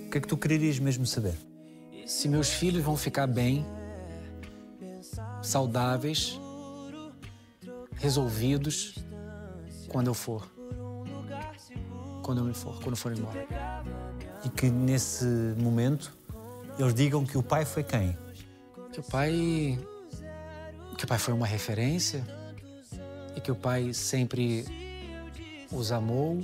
o 0.06 0.10
que 0.10 0.18
é 0.18 0.20
que 0.20 0.28
tu 0.28 0.36
quererias 0.36 0.78
mesmo 0.78 1.06
saber? 1.06 1.34
Se 2.06 2.28
meus 2.28 2.50
filhos 2.50 2.82
vão 2.82 2.96
ficar 2.96 3.26
bem, 3.26 3.66
saudáveis, 5.42 6.40
resolvidos 7.96 8.94
quando 9.88 10.08
eu 10.08 10.14
for. 10.14 10.48
Quando 12.22 12.38
eu 12.38 12.44
me 12.44 12.54
for, 12.54 12.80
quando 12.82 12.96
for 12.96 13.12
embora. 13.12 13.46
E 14.44 14.48
que 14.48 14.68
nesse 14.68 15.24
momento 15.58 16.12
eles 16.78 16.94
digam 16.94 17.24
que 17.24 17.38
o 17.38 17.42
pai 17.42 17.64
foi 17.64 17.84
quem? 17.84 18.16
Que 18.92 19.00
o 19.00 19.02
pai. 19.02 19.78
Que 20.98 21.04
o 21.04 21.06
pai 21.06 21.18
foi 21.18 21.34
uma 21.34 21.46
referência 21.46 22.24
e 23.36 23.40
que 23.40 23.52
o 23.52 23.54
pai 23.54 23.92
sempre 23.92 24.64
os 25.70 25.92
amou, 25.92 26.42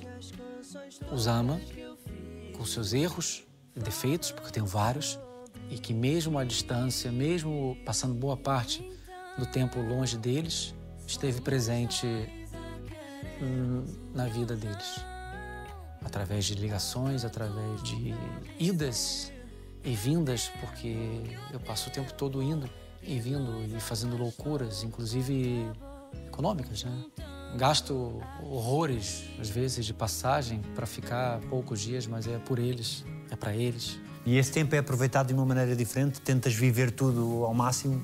os 1.11 1.27
ama, 1.27 1.61
com 2.57 2.65
seus 2.65 2.93
erros 2.93 3.45
e 3.75 3.81
defeitos, 3.81 4.31
porque 4.31 4.53
tenho 4.53 4.67
vários, 4.67 5.19
e 5.71 5.79
que 5.79 5.95
mesmo 5.95 6.39
à 6.39 6.45
distância, 6.45 7.11
mesmo 7.11 7.77
passando 7.85 8.15
boa 8.15 8.37
parte 8.37 8.87
do 9.39 9.47
tempo 9.47 9.81
longe 9.81 10.19
deles, 10.19 10.75
esteve 11.07 11.41
presente 11.41 12.07
hum, 13.41 13.85
na 14.15 14.27
vida 14.27 14.55
deles. 14.55 15.01
Através 16.05 16.45
de 16.45 16.55
ligações, 16.55 17.25
através 17.25 17.83
de 17.83 18.15
idas 18.59 19.33
e 19.85 19.95
vindas, 19.95 20.51
porque 20.61 20.95
eu 21.53 21.61
passo 21.61 21.89
o 21.89 21.93
tempo 21.93 22.13
todo 22.13 22.43
indo 22.43 22.69
e 23.03 23.19
vindo 23.19 23.65
e 23.65 23.81
fazendo 23.81 24.17
loucuras, 24.17 24.83
inclusive 24.83 25.67
econômicas, 26.27 26.85
né? 26.85 27.05
Gasto 27.57 28.21
horrores, 28.43 29.25
às 29.39 29.51
vezes, 29.51 29.85
de 29.85 29.93
passagem 29.93 30.63
para 30.75 30.87
ficar 30.87 31.39
poucos 31.51 31.81
dias, 31.81 32.07
mas 32.07 32.27
é 32.27 32.39
por 32.39 32.59
eles, 32.59 33.05
é 33.31 33.37
para 33.37 33.55
eles. 33.55 33.99
E 34.25 34.39
esse 34.39 34.51
tempo 34.51 34.75
é 34.75 34.79
aproveitado 34.79 35.29
de 35.29 35.35
uma 35.35 35.45
maneira 35.45 35.77
diferente? 35.77 36.21
Tentas 36.21 36.55
viver 36.55 36.91
tudo 36.91 37.45
ao 37.45 37.53
máximo? 37.53 38.03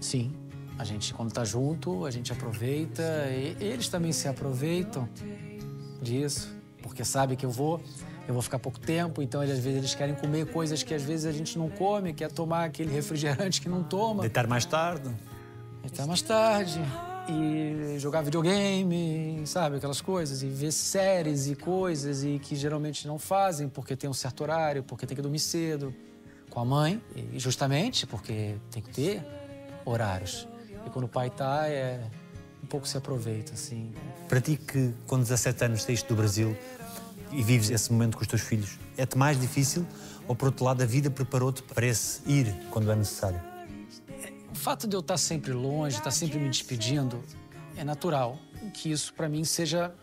Sim. 0.00 0.32
A 0.78 0.84
gente, 0.84 1.14
quando 1.14 1.32
tá 1.32 1.44
junto, 1.44 2.04
a 2.04 2.10
gente 2.10 2.32
aproveita. 2.32 3.02
E 3.30 3.56
eles 3.58 3.88
também 3.88 4.12
se 4.12 4.28
aproveitam 4.28 5.08
disso, 6.02 6.54
porque 6.82 7.04
sabe 7.04 7.36
que 7.36 7.46
eu 7.46 7.50
vou, 7.50 7.80
eu 8.28 8.34
vou 8.34 8.42
ficar 8.42 8.58
pouco 8.58 8.78
tempo, 8.78 9.22
então 9.22 9.40
às 9.40 9.48
vezes 9.48 9.66
eles 9.66 9.94
querem 9.94 10.14
comer 10.14 10.52
coisas 10.52 10.82
que 10.82 10.94
às 10.94 11.02
vezes 11.02 11.26
a 11.26 11.32
gente 11.32 11.58
não 11.58 11.68
come, 11.68 12.12
quer 12.12 12.30
tomar 12.30 12.64
aquele 12.64 12.92
refrigerante 12.94 13.60
que 13.60 13.68
não 13.68 13.82
toma. 13.82 14.20
Deitar 14.20 14.46
mais 14.46 14.64
tarde? 14.64 15.10
Deitar 15.82 16.06
mais 16.06 16.22
tarde 16.22 16.80
e 17.28 17.98
jogar 17.98 18.22
videogame, 18.22 19.42
sabe, 19.44 19.76
aquelas 19.76 20.00
coisas, 20.00 20.42
e 20.42 20.46
ver 20.46 20.72
séries 20.72 21.46
e 21.46 21.54
coisas 21.54 22.24
e 22.24 22.38
que 22.38 22.56
geralmente 22.56 23.06
não 23.06 23.18
fazem 23.18 23.68
porque 23.68 23.94
tem 23.94 24.08
um 24.08 24.14
certo 24.14 24.42
horário, 24.42 24.82
porque 24.82 25.06
tem 25.06 25.14
que 25.14 25.22
dormir 25.22 25.38
cedo 25.38 25.94
com 26.50 26.60
a 26.60 26.64
mãe, 26.64 27.02
e 27.14 27.38
justamente 27.38 28.06
porque 28.06 28.54
tem 28.70 28.82
que 28.82 28.90
ter 28.90 29.22
horários. 29.84 30.48
E 30.86 30.90
quando 30.90 31.04
o 31.04 31.08
pai 31.08 31.28
tá, 31.28 31.68
é 31.68 32.00
um 32.62 32.66
pouco 32.66 32.88
se 32.88 32.96
aproveita, 32.96 33.52
assim. 33.52 33.92
Para 34.28 34.40
ti 34.40 34.56
que 34.56 34.92
com 35.06 35.18
17 35.18 35.64
anos 35.64 35.82
saíste 35.82 36.08
do 36.08 36.16
Brasil 36.16 36.56
e 37.30 37.42
vives 37.42 37.70
esse 37.70 37.92
momento 37.92 38.16
com 38.16 38.22
os 38.22 38.28
teus 38.28 38.42
filhos, 38.42 38.78
é-te 38.96 39.18
mais 39.18 39.38
difícil 39.38 39.86
ou 40.26 40.34
por 40.34 40.46
outro 40.46 40.64
lado 40.64 40.82
a 40.82 40.86
vida 40.86 41.10
preparou-te 41.10 41.62
para 41.62 41.86
esse 41.86 42.20
ir 42.26 42.54
quando 42.70 42.90
é 42.90 42.96
necessário? 42.96 43.47
O 44.58 44.60
fato 44.60 44.88
de 44.88 44.96
eu 44.96 45.00
estar 45.00 45.16
sempre 45.16 45.52
longe, 45.52 45.98
estar 45.98 46.10
sempre 46.10 46.36
me 46.36 46.48
despedindo, 46.48 47.22
é 47.76 47.84
natural 47.84 48.36
que 48.74 48.90
isso 48.90 49.14
para 49.14 49.28
mim 49.28 49.44
seja 49.44 49.94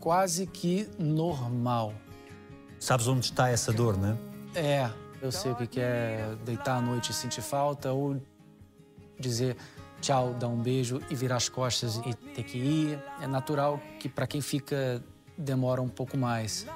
quase 0.00 0.46
que 0.46 0.88
normal. 0.98 1.92
Sabes 2.80 3.06
onde 3.06 3.26
está 3.26 3.50
essa 3.50 3.70
dor, 3.70 3.98
né? 3.98 4.16
É, 4.54 4.90
eu 5.20 5.30
sei 5.30 5.52
o 5.52 5.56
que 5.56 5.78
é 5.78 6.34
deitar 6.42 6.78
à 6.78 6.80
noite 6.80 7.10
e 7.10 7.14
sentir 7.14 7.42
falta 7.42 7.92
ou 7.92 8.18
dizer 9.20 9.58
tchau, 10.00 10.32
dar 10.32 10.48
um 10.48 10.62
beijo 10.62 11.02
e 11.10 11.14
virar 11.14 11.36
as 11.36 11.50
costas 11.50 12.00
e 12.06 12.14
ter 12.14 12.44
que 12.44 12.56
ir. 12.56 12.98
É 13.20 13.26
natural 13.26 13.78
que 14.00 14.08
para 14.08 14.26
quem 14.26 14.40
fica 14.40 15.04
demora 15.36 15.82
um 15.82 15.88
pouco 15.88 16.16
mais 16.16 16.66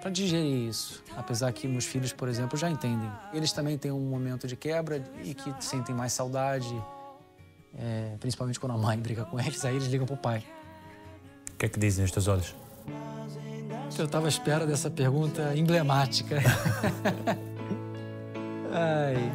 para 0.00 0.10
digerir 0.10 0.68
isso. 0.68 1.02
Apesar 1.16 1.52
que 1.52 1.66
meus 1.66 1.84
filhos, 1.84 2.12
por 2.12 2.28
exemplo, 2.28 2.56
já 2.58 2.70
entendem. 2.70 3.10
Eles 3.32 3.52
também 3.52 3.76
têm 3.76 3.90
um 3.90 4.00
momento 4.00 4.46
de 4.46 4.56
quebra 4.56 5.02
e 5.22 5.34
que 5.34 5.54
sentem 5.60 5.94
mais 5.94 6.12
saudade, 6.12 6.74
é, 7.76 8.16
principalmente 8.20 8.58
quando 8.58 8.72
a 8.72 8.78
mãe 8.78 8.98
briga 9.00 9.24
com 9.24 9.38
eles, 9.38 9.64
aí 9.64 9.74
eles 9.76 9.88
ligam 9.88 10.06
pro 10.06 10.16
pai. 10.16 10.44
O 11.52 11.56
que 11.58 11.66
é 11.66 11.68
que 11.68 11.78
dizem 11.78 12.04
os 12.04 12.10
teus 12.10 12.28
olhos? 12.28 12.54
Eu 13.98 14.04
estava 14.04 14.26
à 14.26 14.28
espera 14.28 14.64
dessa 14.64 14.88
pergunta 14.90 15.56
emblemática. 15.56 16.36
Ai. 18.70 19.32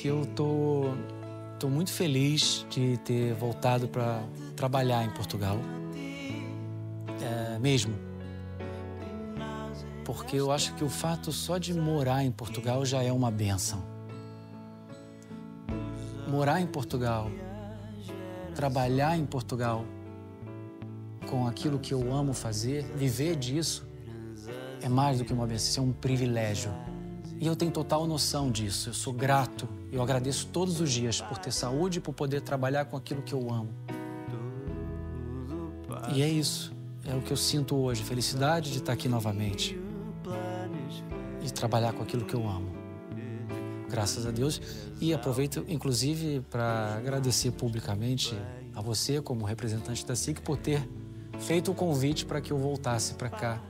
Que 0.00 0.08
eu 0.08 0.26
tô, 0.34 0.92
tô 1.58 1.68
muito 1.68 1.92
feliz 1.92 2.66
de 2.68 2.96
ter 2.98 3.34
voltado 3.34 3.86
para 3.86 4.22
trabalhar 4.56 5.04
em 5.04 5.10
Portugal. 5.10 5.56
É, 7.58 7.60
mesmo. 7.60 7.94
Porque 10.04 10.36
eu 10.36 10.50
acho 10.50 10.74
que 10.74 10.84
o 10.84 10.88
fato 10.88 11.32
só 11.32 11.58
de 11.58 11.74
morar 11.74 12.24
em 12.24 12.30
Portugal 12.30 12.84
já 12.86 13.02
é 13.02 13.12
uma 13.12 13.30
benção. 13.30 13.82
Morar 16.26 16.60
em 16.60 16.66
Portugal, 16.66 17.30
trabalhar 18.54 19.18
em 19.18 19.26
Portugal, 19.26 19.84
com 21.28 21.46
aquilo 21.46 21.78
que 21.78 21.92
eu 21.92 22.12
amo 22.12 22.32
fazer, 22.32 22.84
viver 22.94 23.36
disso, 23.36 23.86
é 24.80 24.88
mais 24.88 25.18
do 25.18 25.24
que 25.24 25.32
uma 25.32 25.46
benção, 25.46 25.84
é 25.84 25.86
um 25.88 25.92
privilégio. 25.92 26.72
E 27.40 27.46
eu 27.46 27.54
tenho 27.54 27.70
total 27.70 28.06
noção 28.06 28.50
disso. 28.50 28.88
Eu 28.88 28.94
sou 28.94 29.12
grato, 29.12 29.68
eu 29.92 30.02
agradeço 30.02 30.46
todos 30.46 30.80
os 30.80 30.90
dias 30.90 31.20
por 31.20 31.38
ter 31.38 31.52
saúde 31.52 31.98
e 31.98 32.00
por 32.00 32.14
poder 32.14 32.40
trabalhar 32.40 32.86
com 32.86 32.96
aquilo 32.96 33.22
que 33.22 33.32
eu 33.32 33.52
amo. 33.52 33.70
E 36.14 36.22
é 36.22 36.28
isso, 36.28 36.72
é 37.08 37.14
o 37.14 37.22
que 37.22 37.32
eu 37.32 37.36
sinto 37.36 37.74
hoje, 37.76 38.02
felicidade 38.02 38.70
de 38.70 38.78
estar 38.78 38.92
aqui 38.92 39.08
novamente 39.08 39.78
e 41.42 41.50
trabalhar 41.50 41.92
com 41.92 42.02
aquilo 42.02 42.24
que 42.24 42.34
eu 42.34 42.46
amo. 42.46 42.70
Graças 43.88 44.26
a 44.26 44.30
Deus. 44.30 44.60
E 45.00 45.14
aproveito, 45.14 45.64
inclusive, 45.66 46.40
para 46.50 46.96
agradecer 46.96 47.50
publicamente 47.52 48.36
a 48.74 48.82
você, 48.82 49.22
como 49.22 49.44
representante 49.46 50.04
da 50.04 50.14
SIC, 50.14 50.42
por 50.42 50.58
ter 50.58 50.86
feito 51.40 51.70
o 51.70 51.74
convite 51.74 52.26
para 52.26 52.40
que 52.40 52.52
eu 52.52 52.58
voltasse 52.58 53.14
para 53.14 53.30
cá. 53.30 53.62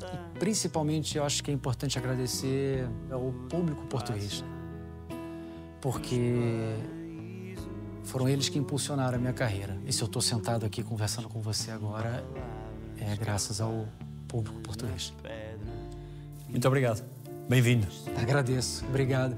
E 0.00 0.38
principalmente, 0.38 1.18
eu 1.18 1.24
acho 1.24 1.42
que 1.42 1.50
é 1.50 1.54
importante 1.54 1.98
agradecer 1.98 2.88
ao 3.10 3.32
público 3.48 3.84
português. 3.86 4.44
porque 5.80 6.78
foram 8.04 8.26
eles 8.26 8.48
que 8.48 8.58
impulsionaram 8.58 9.16
a 9.16 9.20
minha 9.20 9.34
carreira. 9.34 9.78
E 9.84 9.92
se 9.92 10.00
eu 10.02 10.06
estou 10.06 10.22
sentado 10.22 10.64
aqui 10.64 10.82
conversando 10.82 11.28
com 11.28 11.42
você 11.42 11.70
agora, 11.70 12.24
é 13.10 13.16
graças 13.16 13.60
ao 13.60 13.86
público 14.28 14.60
português. 14.60 15.12
Muito 16.48 16.68
obrigado. 16.68 17.04
Bem-vindo. 17.48 17.86
Agradeço. 18.16 18.84
Obrigado. 18.86 19.36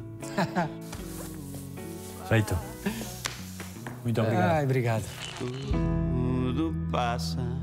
Feito. 2.29 2.57
Muito 4.05 4.21
obrigado. 4.21 4.51
Ai, 4.51 4.65
obrigado. 4.65 5.05
Tudo 5.39 6.75
passa 6.91 7.56